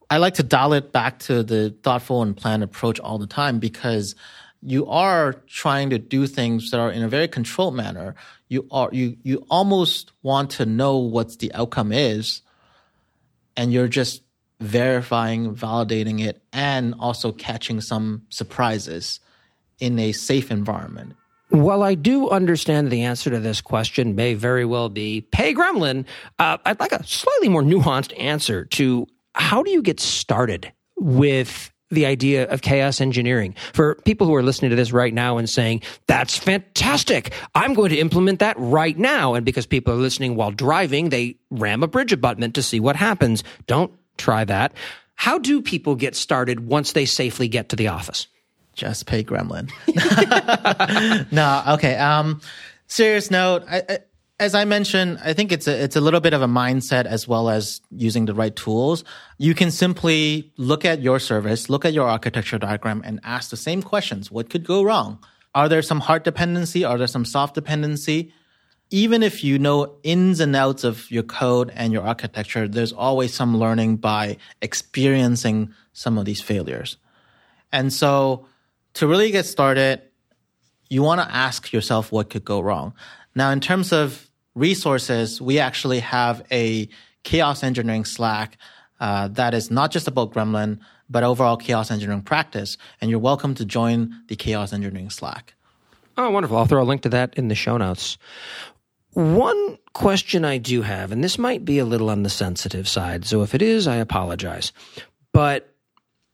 I 0.09 0.17
like 0.17 0.35
to 0.35 0.43
dial 0.43 0.73
it 0.73 0.93
back 0.93 1.21
to 1.21 1.43
the 1.43 1.75
thoughtful 1.83 2.23
and 2.23 2.37
planned 2.37 2.63
approach 2.63 2.99
all 2.99 3.19
the 3.19 3.27
time 3.27 3.59
because 3.59 4.15
you 4.63 4.87
are 4.87 5.35
trying 5.47 5.91
to 5.91 5.99
do 5.99 6.27
things 6.27 6.71
that 6.71 6.81
are 6.81 6.91
in 6.91 7.03
a 7.03 7.09
very 7.09 7.29
controlled 7.29 7.75
manner. 7.75 8.15
You 8.49 8.67
are 8.71 8.91
you 8.93 9.17
you 9.23 9.47
almost 9.49 10.13
want 10.23 10.51
to 10.53 10.67
know 10.67 10.99
what 10.99 11.39
the 11.39 11.55
outcome 11.55 11.93
is, 11.93 12.43
and 13.57 13.73
you're 13.73 13.89
just 13.89 14.23
verifying, 14.61 15.55
validating 15.55 16.21
it, 16.21 16.43
and 16.53 16.95
also 17.01 17.33
catching 17.33 17.81
some 17.81 18.23
surprises 18.29 19.21
in 19.79 19.99
a 19.99 20.13
safe 20.13 20.51
environment. 20.51 21.17
While 21.49 21.83
I 21.83 21.95
do 21.95 22.29
understand 22.29 22.93
the 22.93 23.03
answer 23.03 23.31
to 23.31 23.41
this 23.41 23.61
question 23.61 24.15
may 24.15 24.35
very 24.35 24.65
well 24.65 24.89
be 24.89 25.23
pay 25.23 25.53
Gremlin, 25.53 26.05
uh, 26.39 26.59
I'd 26.65 26.79
like 26.79 26.93
a 26.93 27.05
slightly 27.05 27.49
more 27.49 27.63
nuanced 27.63 28.19
answer 28.21 28.67
to 28.67 29.09
how 29.35 29.63
do 29.63 29.71
you 29.71 29.83
get 29.83 29.99
started 29.99 30.73
with 30.97 31.73
the 31.91 32.07
idea 32.07 32.49
of 32.49 32.63
chaos 32.63 33.01
engineering 33.01 33.55
for 33.73 33.97
people 34.05 34.27
who 34.27 34.35
are 34.35 34.45
listening 34.45 34.71
to 34.71 34.77
this 34.77 34.93
right 34.93 35.13
now 35.13 35.39
and 35.39 35.51
saying, 35.51 35.83
that's 36.07 36.37
fantastic. 36.37 37.33
I'm 37.57 37.75
going 37.75 37.91
to 37.91 37.99
implement 37.99 38.39
that 38.39 38.57
right 38.59 38.97
now. 38.97 39.35
And 39.35 39.45
because 39.45 39.67
people 39.67 39.95
are 39.95 39.97
listening 39.97 40.37
while 40.37 40.53
driving, 40.53 41.09
they 41.09 41.37
ram 41.51 41.83
a 41.83 41.89
bridge 41.89 42.13
abutment 42.13 42.55
to 42.55 42.63
see 42.63 42.79
what 42.79 42.95
happens. 42.95 43.43
Don't 43.67 43.93
try 44.21 44.45
that. 44.45 44.73
How 45.15 45.39
do 45.39 45.61
people 45.61 45.97
get 45.97 46.15
started 46.15 46.61
once 46.61 46.93
they 46.93 47.05
safely 47.05 47.49
get 47.49 47.71
to 47.71 47.77
the 47.77 47.89
office? 47.89 48.27
Just 48.75 49.07
pay 49.07 49.25
Gremlin. 49.25 49.71
no, 51.33 51.63
okay. 51.75 51.97
Um, 51.97 52.41
serious 52.87 53.31
note. 53.31 53.65
I, 53.69 53.83
I, 53.89 53.99
as 54.39 54.55
I 54.55 54.65
mentioned, 54.65 55.19
I 55.23 55.35
think 55.35 55.53
it's 55.53 55.69
a, 55.69 55.85
it's 55.85 55.97
a 55.97 56.01
little 56.01 56.21
bit 56.21 56.33
of 56.33 56.41
a 56.41 56.47
mindset 56.47 57.05
as 57.05 57.29
well 57.29 57.51
as 57.51 57.83
using 57.91 58.25
the 58.25 58.33
right 58.33 58.57
tools. 58.57 59.05
You 59.37 59.55
can 59.55 59.71
simply 59.71 60.53
look 60.57 60.87
at 60.87 61.03
your 61.03 61.19
service, 61.19 61.69
look 61.69 61.85
at 61.85 61.93
your 61.93 62.09
architecture 62.09 62.59
diagram 62.59 63.03
and 63.05 63.21
ask 63.23 63.51
the 63.51 63.59
same 63.59 63.83
questions. 63.83 64.31
What 64.31 64.49
could 64.49 64.65
go 64.65 64.83
wrong? 64.83 65.23
Are 65.55 65.69
there 65.69 65.83
some 65.83 66.01
hard 66.01 66.23
dependency? 66.23 66.85
Are 66.85 66.97
there 66.97 67.07
some 67.07 67.27
soft 67.27 67.55
dependency? 67.55 68.33
Even 68.91 69.23
if 69.23 69.45
you 69.45 69.59
know 69.59 69.97
ins 70.03 70.41
and 70.41 70.55
outs 70.57 70.83
of 70.83 71.11
your 71.11 71.23
code 71.23 71.73
and 71.75 71.93
your 71.93 72.03
architecture, 72.03 72.67
there's 72.67 72.93
always 72.93 73.33
some 73.33 73.57
learning 73.57 73.97
by 73.97 74.37
experiencing 74.61 75.73
some 75.93 76.19
of 76.19 76.25
these 76.25 76.41
failures. 76.41 76.97
And 77.73 77.93
so 77.93 78.47
to 78.95 79.07
really 79.07 79.31
get 79.31 79.47
started, 79.47 80.03
you 80.89 81.03
want 81.03 81.21
to 81.21 81.35
ask 81.35 81.73
yourself 81.73 82.11
what 82.11 82.31
could 82.31 82.45
go 82.45 82.61
wrong. 82.61 82.95
Now, 83.35 83.51
in 83.51 83.61
terms 83.61 83.93
of 83.93 84.29
resources, 84.55 85.41
we 85.41 85.61
actually 85.61 86.01
have 86.01 86.45
a 86.51 86.89
chaos 87.23 87.63
engineering 87.63 88.05
Slack 88.05 88.59
uh, 88.99 89.29
that 89.29 89.55
is 89.55 89.71
not 89.71 89.91
just 89.91 90.09
about 90.09 90.33
Gremlin, 90.33 90.79
but 91.09 91.23
overall 91.23 91.57
chaos 91.57 91.91
engineering 91.91 92.23
practice. 92.23 92.77
And 93.01 93.11
you're 93.11 93.21
welcome 93.21 93.55
to 93.55 93.65
join 93.65 94.15
the 94.29 94.37
chaos 94.37 94.73
engineering 94.73 95.11
Slack. 95.11 95.55
Oh, 96.17 96.31
wonderful. 96.31 96.57
I'll 96.57 96.67
throw 96.67 96.83
a 96.83 96.85
link 96.85 97.03
to 97.03 97.09
that 97.11 97.35
in 97.35 97.49
the 97.49 97.55
show 97.55 97.77
notes. 97.77 98.19
One 99.13 99.79
question 99.93 100.45
I 100.45 100.59
do 100.59 100.83
have, 100.83 101.11
and 101.11 101.23
this 101.23 101.39
might 101.39 101.65
be 101.65 101.79
a 101.79 101.85
little 101.85 102.11
on 102.11 102.23
the 102.23 102.31
sensitive 102.31 102.89
side, 102.89 103.25
so 103.25 103.43
if 103.43 103.55
it 103.55 103.63
is, 103.63 103.89
I 103.89 103.97
apologize. 103.97 104.73
But 105.33 105.75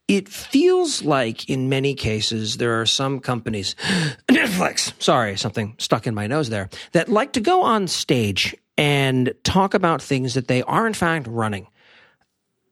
it 0.08 0.28
feels 0.28 1.02
like 1.02 1.48
in 1.48 1.68
many 1.68 1.94
cases 1.94 2.58
there 2.58 2.80
are 2.80 2.86
some 2.86 3.20
companies, 3.20 3.74
Netflix, 4.28 4.92
sorry, 5.02 5.36
something 5.36 5.74
stuck 5.78 6.06
in 6.06 6.14
my 6.14 6.26
nose 6.26 6.48
there, 6.48 6.68
that 6.92 7.08
like 7.08 7.32
to 7.32 7.40
go 7.40 7.62
on 7.62 7.88
stage 7.88 8.54
and 8.76 9.32
talk 9.42 9.74
about 9.74 10.02
things 10.02 10.34
that 10.34 10.48
they 10.48 10.62
are 10.62 10.86
in 10.86 10.94
fact 10.94 11.26
running. 11.26 11.66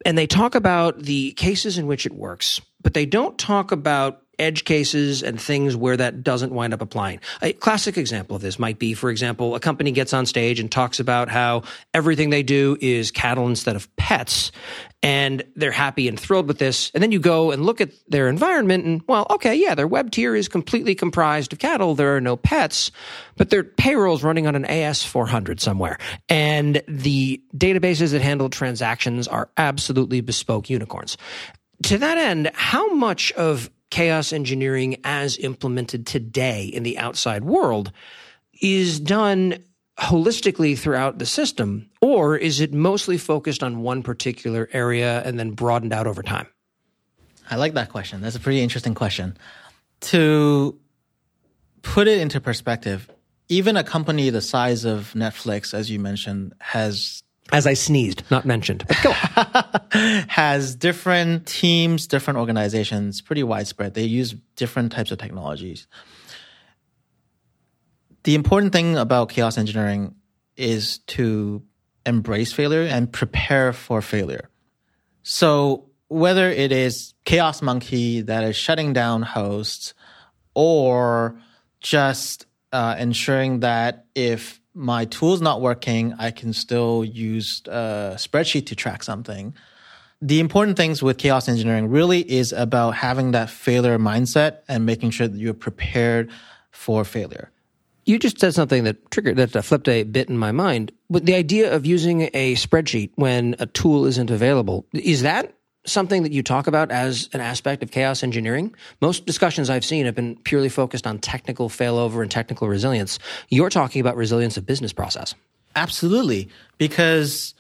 And 0.04 0.18
they 0.18 0.26
talk 0.26 0.54
about 0.54 0.98
the 0.98 1.32
cases 1.32 1.78
in 1.78 1.86
which 1.86 2.04
it 2.04 2.12
works, 2.12 2.60
but 2.82 2.92
they 2.92 3.06
don't 3.06 3.38
talk 3.38 3.72
about 3.72 4.23
edge 4.38 4.64
cases 4.64 5.22
and 5.22 5.40
things 5.40 5.76
where 5.76 5.96
that 5.96 6.22
doesn't 6.22 6.52
wind 6.52 6.74
up 6.74 6.80
applying. 6.80 7.20
A 7.42 7.52
classic 7.52 7.96
example 7.98 8.36
of 8.36 8.42
this 8.42 8.58
might 8.58 8.78
be, 8.78 8.94
for 8.94 9.10
example, 9.10 9.54
a 9.54 9.60
company 9.60 9.92
gets 9.92 10.12
on 10.12 10.26
stage 10.26 10.60
and 10.60 10.70
talks 10.70 11.00
about 11.00 11.28
how 11.28 11.62
everything 11.92 12.30
they 12.30 12.42
do 12.42 12.76
is 12.80 13.10
cattle 13.10 13.46
instead 13.46 13.76
of 13.76 13.94
pets. 13.96 14.52
And 15.02 15.44
they're 15.54 15.70
happy 15.70 16.08
and 16.08 16.18
thrilled 16.18 16.48
with 16.48 16.58
this. 16.58 16.90
And 16.94 17.02
then 17.02 17.12
you 17.12 17.20
go 17.20 17.50
and 17.50 17.66
look 17.66 17.82
at 17.82 17.90
their 18.08 18.26
environment 18.26 18.86
and, 18.86 19.02
well, 19.06 19.26
okay, 19.28 19.54
yeah, 19.54 19.74
their 19.74 19.86
web 19.86 20.10
tier 20.10 20.34
is 20.34 20.48
completely 20.48 20.94
comprised 20.94 21.52
of 21.52 21.58
cattle. 21.58 21.94
There 21.94 22.16
are 22.16 22.22
no 22.22 22.36
pets, 22.36 22.90
but 23.36 23.50
their 23.50 23.64
payroll 23.64 24.16
is 24.16 24.24
running 24.24 24.46
on 24.46 24.54
an 24.54 24.64
AS400 24.64 25.60
somewhere. 25.60 25.98
And 26.30 26.82
the 26.88 27.42
databases 27.54 28.12
that 28.12 28.22
handle 28.22 28.48
transactions 28.48 29.28
are 29.28 29.50
absolutely 29.58 30.22
bespoke 30.22 30.70
unicorns. 30.70 31.18
To 31.82 31.98
that 31.98 32.16
end, 32.16 32.50
how 32.54 32.94
much 32.94 33.30
of 33.32 33.68
chaos 33.94 34.33
engineering 34.33 34.96
as 35.04 35.38
implemented 35.38 36.04
today 36.04 36.64
in 36.64 36.83
the 36.83 36.98
outside 36.98 37.44
world 37.44 37.92
is 38.61 38.98
done 38.98 39.57
holistically 40.00 40.76
throughout 40.76 41.20
the 41.20 41.26
system, 41.26 41.88
or 42.00 42.37
is 42.37 42.61
it 42.61 42.74
mostly 42.74 43.16
focused 43.16 43.62
on 43.62 43.83
one 43.83 44.02
particular 44.02 44.68
area 44.72 45.22
and 45.24 45.38
then 45.38 45.52
broadened 45.52 45.92
out 45.92 46.09
over 46.09 46.24
time? 46.24 46.48
I 47.48 47.54
like 47.54 47.74
that 47.74 47.90
question. 47.90 48.20
That's 48.20 48.35
a 48.35 48.40
pretty 48.40 48.62
interesting 48.62 48.96
question. 48.96 49.37
To 50.11 50.76
put 51.83 52.09
it 52.09 52.18
into 52.18 52.40
perspective, 52.40 53.09
even 53.48 53.76
a 53.76 53.85
company 53.85 54.28
the 54.30 54.40
size 54.40 54.85
of 54.85 55.12
Netflix, 55.14 55.72
as 55.72 55.88
you 55.88 56.00
mentioned, 56.00 56.52
has 56.59 57.22
as 57.52 57.66
I 57.66 57.74
sneezed, 57.74 58.22
not 58.30 58.44
mentioned. 58.44 58.85
But 58.87 58.98
go 59.02 59.12
has 60.28 60.74
different 60.74 61.46
teams, 61.46 62.07
different 62.07 62.38
organizations, 62.38 63.20
pretty 63.20 63.42
widespread. 63.42 63.94
They 63.94 64.04
use 64.04 64.35
different 64.57 64.92
types 64.92 65.11
of 65.11 65.18
technologies. 65.18 65.87
The 68.24 68.35
important 68.35 68.72
thing 68.72 68.96
about 68.96 69.28
chaos 69.28 69.59
engineering 69.59 70.14
is 70.57 70.98
to 70.98 71.62
embrace 72.07 72.52
failure 72.52 72.83
and 72.83 73.12
prepare 73.12 73.72
for 73.72 74.00
failure. 74.00 74.48
So 75.22 75.90
whether 76.09 76.50
it 76.50 76.72
is 76.72 77.14
Chaos 77.24 77.62
Monkey 77.62 78.22
that 78.22 78.44
is 78.44 78.57
shutting 78.57 78.92
down 78.92 79.22
hosts 79.22 79.94
or 80.54 81.38
just 81.80 82.46
uh, 82.72 82.96
ensuring 82.98 83.61
that 83.61 84.07
if 84.14 84.61
my 84.74 85.04
tool's 85.06 85.40
not 85.40 85.60
working, 85.60 86.14
I 86.18 86.30
can 86.30 86.52
still 86.52 87.04
use 87.04 87.62
a 87.66 88.14
spreadsheet 88.16 88.66
to 88.66 88.76
track 88.76 89.02
something. 89.02 89.54
The 90.20 90.40
important 90.40 90.76
things 90.76 91.02
with 91.02 91.18
chaos 91.18 91.48
engineering 91.48 91.88
really 91.88 92.20
is 92.20 92.52
about 92.52 92.92
having 92.92 93.32
that 93.32 93.50
failure 93.50 93.98
mindset 93.98 94.60
and 94.68 94.84
making 94.84 95.10
sure 95.10 95.28
that 95.28 95.38
you're 95.38 95.54
prepared 95.54 96.30
for 96.70 97.04
failure. 97.04 97.50
You 98.06 98.18
just 98.18 98.38
said 98.38 98.54
something 98.54 98.84
that 98.84 99.10
triggered 99.10 99.37
that 99.37 99.56
uh, 99.56 99.62
flipped 99.62 99.88
a 99.88 100.02
bit 100.02 100.28
in 100.28 100.37
my 100.37 100.52
mind. 100.52 100.92
But 101.08 101.24
the 101.24 101.34
idea 101.34 101.74
of 101.74 101.87
using 101.87 102.28
a 102.34 102.54
spreadsheet 102.54 103.12
when 103.14 103.56
a 103.58 103.66
tool 103.66 104.04
isn't 104.06 104.30
available 104.30 104.87
is 104.92 105.22
that 105.22 105.54
something 105.86 106.22
that 106.22 106.32
you 106.32 106.42
talk 106.42 106.66
about 106.66 106.90
as 106.90 107.28
an 107.32 107.40
aspect 107.40 107.82
of 107.82 107.90
chaos 107.90 108.22
engineering. 108.22 108.74
Most 109.00 109.26
discussions 109.26 109.70
I've 109.70 109.84
seen 109.84 110.06
have 110.06 110.14
been 110.14 110.36
purely 110.44 110.68
focused 110.68 111.06
on 111.06 111.18
technical 111.18 111.68
failover 111.68 112.22
and 112.22 112.30
technical 112.30 112.68
resilience. 112.68 113.18
You're 113.50 113.70
talking 113.70 114.00
about 114.00 114.16
resilience 114.16 114.56
of 114.56 114.66
business 114.66 114.92
process. 114.92 115.34
Absolutely. 115.76 116.48
Because 116.78 117.54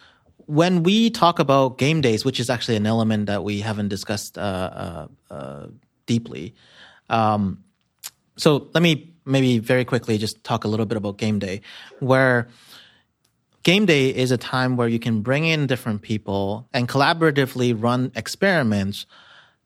when 0.46 0.82
we 0.82 1.10
talk 1.10 1.38
about 1.38 1.78
game 1.78 2.00
days, 2.00 2.24
which 2.24 2.40
is 2.40 2.50
actually 2.50 2.76
an 2.76 2.86
element 2.86 3.26
that 3.26 3.44
we 3.44 3.60
haven't 3.60 3.88
discussed 3.88 4.38
uh, 4.38 4.40
uh, 4.40 5.34
uh, 5.34 5.66
deeply, 6.06 6.54
um, 7.10 7.62
so 8.36 8.68
let 8.74 8.82
me 8.82 9.12
maybe 9.24 9.58
very 9.58 9.84
quickly 9.84 10.18
just 10.18 10.42
talk 10.44 10.64
a 10.64 10.68
little 10.68 10.86
bit 10.86 10.96
about 10.96 11.16
game 11.16 11.38
day, 11.38 11.60
where 12.00 12.48
Game 13.64 13.86
day 13.86 14.10
is 14.10 14.30
a 14.30 14.36
time 14.36 14.76
where 14.76 14.88
you 14.88 14.98
can 14.98 15.22
bring 15.22 15.46
in 15.46 15.66
different 15.66 16.02
people 16.02 16.68
and 16.74 16.86
collaboratively 16.86 17.74
run 17.82 18.12
experiments 18.14 19.06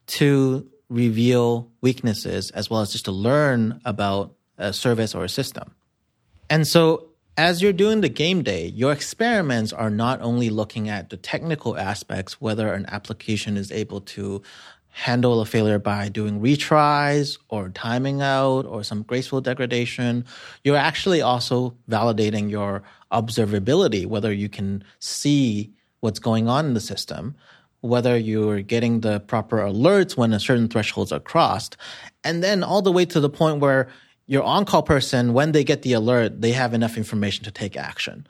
to 0.06 0.70
reveal 0.88 1.68
weaknesses 1.80 2.52
as 2.52 2.70
well 2.70 2.80
as 2.80 2.92
just 2.92 3.06
to 3.06 3.10
learn 3.10 3.80
about 3.84 4.36
a 4.56 4.72
service 4.72 5.16
or 5.16 5.24
a 5.24 5.28
system. 5.28 5.74
And 6.48 6.64
so 6.64 7.08
as 7.36 7.60
you're 7.60 7.72
doing 7.72 8.00
the 8.00 8.08
game 8.08 8.42
day, 8.42 8.66
your 8.68 8.92
experiments 8.92 9.72
are 9.72 9.90
not 9.90 10.22
only 10.22 10.48
looking 10.48 10.88
at 10.88 11.10
the 11.10 11.16
technical 11.16 11.76
aspects, 11.76 12.40
whether 12.40 12.72
an 12.72 12.86
application 12.86 13.56
is 13.56 13.72
able 13.72 14.00
to 14.02 14.42
handle 14.98 15.40
a 15.40 15.46
failure 15.46 15.78
by 15.78 16.08
doing 16.08 16.40
retries 16.40 17.38
or 17.50 17.68
timing 17.68 18.20
out 18.20 18.66
or 18.66 18.82
some 18.82 19.04
graceful 19.04 19.40
degradation. 19.40 20.24
You're 20.64 20.76
actually 20.76 21.22
also 21.22 21.76
validating 21.88 22.50
your 22.50 22.82
observability, 23.12 24.06
whether 24.06 24.32
you 24.32 24.48
can 24.48 24.82
see 24.98 25.72
what's 26.00 26.18
going 26.18 26.48
on 26.48 26.66
in 26.66 26.74
the 26.74 26.80
system, 26.80 27.36
whether 27.80 28.18
you're 28.18 28.60
getting 28.60 29.00
the 29.00 29.20
proper 29.20 29.58
alerts 29.58 30.16
when 30.16 30.32
a 30.32 30.40
certain 30.40 30.66
thresholds 30.66 31.12
are 31.12 31.20
crossed, 31.20 31.76
and 32.24 32.42
then 32.42 32.64
all 32.64 32.82
the 32.82 32.90
way 32.90 33.04
to 33.04 33.20
the 33.20 33.30
point 33.30 33.60
where 33.60 33.88
your 34.26 34.42
on-call 34.42 34.82
person, 34.82 35.32
when 35.32 35.52
they 35.52 35.62
get 35.62 35.82
the 35.82 35.92
alert, 35.92 36.40
they 36.40 36.50
have 36.50 36.74
enough 36.74 36.96
information 36.96 37.44
to 37.44 37.52
take 37.52 37.76
action. 37.76 38.26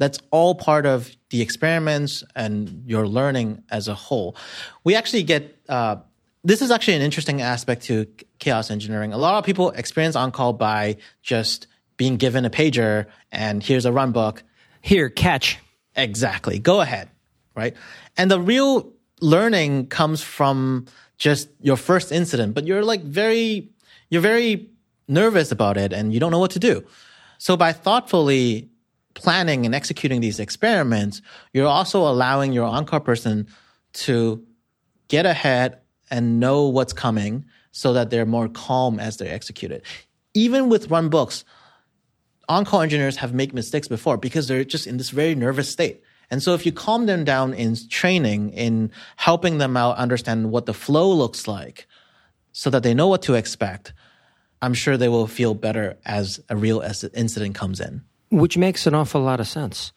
That's 0.00 0.18
all 0.30 0.54
part 0.54 0.86
of 0.86 1.14
the 1.28 1.42
experiments 1.42 2.24
and 2.34 2.84
your 2.86 3.06
learning 3.06 3.62
as 3.70 3.86
a 3.86 3.94
whole. 3.94 4.34
We 4.82 4.96
actually 4.96 5.24
get 5.24 5.60
uh, 5.68 5.96
this 6.42 6.62
is 6.62 6.70
actually 6.70 6.94
an 6.94 7.02
interesting 7.02 7.42
aspect 7.42 7.82
to 7.82 8.06
chaos 8.38 8.70
engineering. 8.70 9.12
A 9.12 9.18
lot 9.18 9.38
of 9.38 9.44
people 9.44 9.70
experience 9.72 10.16
on 10.16 10.32
call 10.32 10.54
by 10.54 10.96
just 11.22 11.66
being 11.98 12.16
given 12.16 12.46
a 12.46 12.50
pager 12.50 13.06
and 13.30 13.62
here's 13.62 13.84
a 13.84 13.92
run 13.92 14.12
book. 14.12 14.42
Here, 14.80 15.10
catch. 15.10 15.58
Exactly. 15.94 16.58
Go 16.58 16.80
ahead. 16.80 17.10
Right. 17.54 17.76
And 18.16 18.30
the 18.30 18.40
real 18.40 18.94
learning 19.20 19.88
comes 19.88 20.22
from 20.22 20.86
just 21.18 21.50
your 21.60 21.76
first 21.76 22.10
incident, 22.10 22.54
but 22.54 22.66
you're 22.66 22.84
like 22.84 23.02
very, 23.02 23.68
you're 24.08 24.22
very 24.22 24.70
nervous 25.08 25.52
about 25.52 25.76
it 25.76 25.92
and 25.92 26.14
you 26.14 26.20
don't 26.20 26.30
know 26.30 26.38
what 26.38 26.52
to 26.52 26.58
do. 26.58 26.86
So 27.36 27.54
by 27.54 27.74
thoughtfully 27.74 28.69
planning 29.20 29.66
and 29.66 29.74
executing 29.74 30.20
these 30.20 30.40
experiments, 30.40 31.20
you're 31.52 31.66
also 31.66 32.00
allowing 32.08 32.52
your 32.52 32.66
on-call 32.66 33.00
person 33.00 33.46
to 33.92 34.42
get 35.08 35.26
ahead 35.26 35.78
and 36.10 36.40
know 36.40 36.66
what's 36.68 36.92
coming 36.92 37.44
so 37.72 37.92
that 37.92 38.10
they're 38.10 38.26
more 38.26 38.48
calm 38.48 38.98
as 38.98 39.18
they 39.18 39.28
execute 39.28 39.70
it. 39.70 39.84
Even 40.34 40.68
with 40.68 40.90
run 40.90 41.08
books, 41.08 41.44
on-call 42.48 42.80
engineers 42.80 43.16
have 43.16 43.34
made 43.34 43.52
mistakes 43.52 43.88
before 43.88 44.16
because 44.16 44.48
they're 44.48 44.64
just 44.64 44.86
in 44.86 44.96
this 44.96 45.10
very 45.10 45.34
nervous 45.34 45.70
state. 45.70 46.02
And 46.30 46.42
so 46.42 46.54
if 46.54 46.64
you 46.64 46.72
calm 46.72 47.06
them 47.06 47.24
down 47.24 47.54
in 47.54 47.76
training, 47.88 48.50
in 48.50 48.90
helping 49.16 49.58
them 49.58 49.76
out 49.76 49.96
understand 49.96 50.50
what 50.50 50.66
the 50.66 50.74
flow 50.74 51.12
looks 51.12 51.46
like 51.46 51.86
so 52.52 52.70
that 52.70 52.82
they 52.82 52.94
know 52.94 53.08
what 53.08 53.22
to 53.22 53.34
expect, 53.34 53.92
I'm 54.62 54.74
sure 54.74 54.96
they 54.96 55.08
will 55.08 55.26
feel 55.26 55.54
better 55.54 55.98
as 56.04 56.40
a 56.48 56.56
real 56.56 56.80
incident 56.80 57.54
comes 57.54 57.80
in. 57.80 58.02
Which 58.30 58.56
makes 58.56 58.86
an 58.86 58.94
awful 58.94 59.20
lot 59.20 59.40
of 59.40 59.48
sense. 59.48 59.92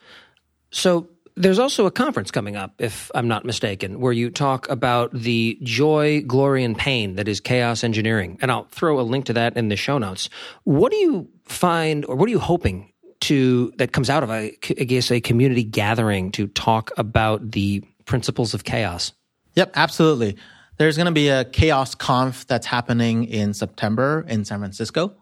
So 0.72 1.10
there's 1.36 1.60
also 1.60 1.86
a 1.86 1.92
conference 1.92 2.32
coming 2.32 2.56
up, 2.56 2.76
if 2.80 3.10
I'm 3.16 3.28
not 3.28 3.46
mistaken, 3.46 4.00
where 4.00 4.14
you 4.14 4.30
talk 4.30 4.70
about 4.70 5.12
the 5.14 5.58
joy, 5.64 6.22
glory, 6.22 6.64
and 6.64 6.78
pain 6.78 7.16
that 7.16 7.28
is 7.28 7.40
chaos 7.40 7.84
engineering. 7.84 8.38
And 8.42 8.52
I'll 8.52 8.66
throw 8.66 9.00
a 9.00 9.02
link 9.02 9.26
to 9.26 9.34
that 9.34 9.58
in 9.58 9.70
the 9.70 9.76
show 9.76 9.98
notes. 9.98 10.30
What 10.64 10.92
do 10.92 10.98
you 10.98 11.30
find, 11.46 12.06
or 12.06 12.16
what 12.16 12.28
are 12.28 12.32
you 12.32 12.40
hoping 12.40 12.92
to 13.22 13.74
that 13.78 13.94
comes 13.94 14.10
out 14.10 14.22
of 14.24 14.30
a, 14.30 14.56
I 14.80 14.84
guess, 14.84 15.10
a 15.12 15.22
community 15.22 15.64
gathering 15.64 16.32
to 16.34 16.48
talk 16.48 16.92
about 16.98 17.52
the 17.52 17.84
principles 18.06 18.54
of 18.54 18.64
chaos? 18.64 19.14
Yep, 19.56 19.72
absolutely. 19.76 20.38
There's 20.78 20.98
going 20.98 21.06
to 21.06 21.12
be 21.12 21.30
a 21.30 21.46
chaos 21.46 21.96
conf 21.96 22.48
that's 22.48 22.66
happening 22.66 23.26
in 23.26 23.54
September 23.54 24.26
in 24.28 24.44
San 24.46 24.60
Francisco. 24.60 25.16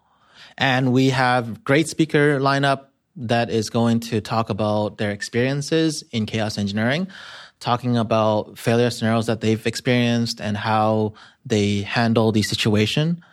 And 0.58 0.91
we 0.91 1.10
have 1.12 1.63
great 1.63 1.88
speaker 1.88 2.39
lineup 2.39 2.88
that 3.27 3.49
is 3.49 3.69
going 3.69 3.99
to 3.99 4.19
talk 4.21 4.49
about 4.49 4.97
their 4.97 5.12
experiences 5.12 6.03
in 6.12 6.25
chaos 6.25 6.57
engineering, 6.57 7.07
talking 7.60 7.97
about 7.97 8.57
failure 8.57 8.89
scenarios 8.89 9.27
that 9.27 9.41
they've 9.41 9.65
experienced 9.67 10.41
and 10.41 10.57
how 10.57 11.13
they 11.45 11.81
handle 11.81 12.31
the 12.31 12.41
situation, 12.41 13.23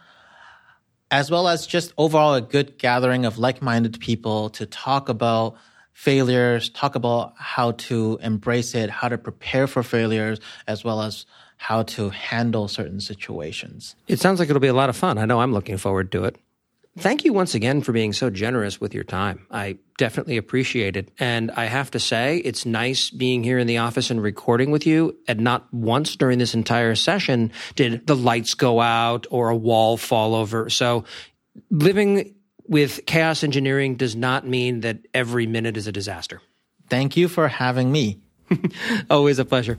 as 1.10 1.30
well 1.30 1.48
as 1.48 1.66
just 1.66 1.94
overall 1.96 2.34
a 2.34 2.42
good 2.42 2.78
gathering 2.78 3.24
of 3.24 3.38
like-minded 3.38 3.98
people 4.00 4.50
to 4.50 4.66
talk 4.66 5.08
about 5.08 5.56
failures, 5.94 6.68
talk 6.68 6.94
about 6.94 7.32
how 7.38 7.72
to 7.72 8.18
embrace 8.22 8.74
it, 8.74 8.90
how 8.90 9.08
to 9.08 9.18
prepare 9.18 9.66
for 9.66 9.82
failures, 9.82 10.38
as 10.66 10.84
well 10.84 11.00
as 11.00 11.26
how 11.56 11.82
to 11.82 12.10
handle 12.10 12.68
certain 12.68 13.00
situations. 13.00 13.96
It 14.06 14.20
sounds 14.20 14.38
like 14.38 14.48
it'll 14.48 14.60
be 14.60 14.68
a 14.68 14.74
lot 14.74 14.90
of 14.90 14.96
fun. 14.96 15.18
I 15.18 15.24
know 15.24 15.40
I'm 15.40 15.52
looking 15.52 15.76
forward 15.76 16.12
to 16.12 16.24
it. 16.24 16.36
Thank 16.98 17.24
you 17.24 17.32
once 17.32 17.54
again 17.54 17.80
for 17.80 17.92
being 17.92 18.12
so 18.12 18.28
generous 18.28 18.80
with 18.80 18.92
your 18.92 19.04
time. 19.04 19.46
I 19.52 19.78
definitely 19.98 20.36
appreciate 20.36 20.96
it. 20.96 21.12
And 21.20 21.52
I 21.52 21.66
have 21.66 21.92
to 21.92 22.00
say, 22.00 22.38
it's 22.38 22.66
nice 22.66 23.10
being 23.10 23.44
here 23.44 23.58
in 23.58 23.68
the 23.68 23.78
office 23.78 24.10
and 24.10 24.20
recording 24.20 24.72
with 24.72 24.84
you. 24.84 25.16
And 25.28 25.40
not 25.40 25.72
once 25.72 26.16
during 26.16 26.40
this 26.40 26.54
entire 26.54 26.96
session 26.96 27.52
did 27.76 28.04
the 28.08 28.16
lights 28.16 28.54
go 28.54 28.80
out 28.80 29.28
or 29.30 29.50
a 29.50 29.56
wall 29.56 29.96
fall 29.96 30.34
over. 30.34 30.68
So 30.70 31.04
living 31.70 32.34
with 32.66 33.06
chaos 33.06 33.44
engineering 33.44 33.94
does 33.94 34.16
not 34.16 34.44
mean 34.44 34.80
that 34.80 34.98
every 35.14 35.46
minute 35.46 35.76
is 35.76 35.86
a 35.86 35.92
disaster. 35.92 36.42
Thank 36.90 37.16
you 37.16 37.28
for 37.28 37.46
having 37.46 37.92
me. 37.92 38.20
Always 39.10 39.38
a 39.38 39.44
pleasure. 39.44 39.78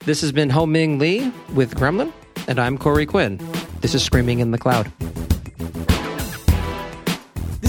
This 0.00 0.20
has 0.20 0.30
been 0.30 0.50
Ho 0.50 0.66
Ming 0.66 0.98
Li 0.98 1.32
with 1.52 1.74
Gremlin, 1.74 2.12
and 2.46 2.58
I'm 2.58 2.78
Corey 2.78 3.06
Quinn. 3.06 3.38
This 3.80 3.94
is 3.94 4.02
Screaming 4.02 4.38
in 4.38 4.50
the 4.50 4.58
Cloud. 4.58 4.90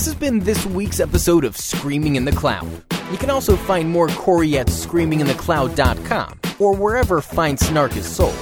This 0.01 0.07
has 0.07 0.19
been 0.19 0.39
this 0.39 0.65
week's 0.65 0.99
episode 0.99 1.45
of 1.45 1.55
Screaming 1.55 2.15
in 2.15 2.25
the 2.25 2.31
Cloud. 2.31 2.67
You 3.11 3.19
can 3.19 3.29
also 3.29 3.55
find 3.55 3.87
more 3.87 4.07
Corey 4.07 4.57
at 4.57 4.65
screaminginthecloud.com 4.65 6.39
or 6.57 6.75
wherever 6.75 7.21
fine 7.21 7.55
snark 7.55 7.95
is 7.95 8.07
sold. 8.07 8.33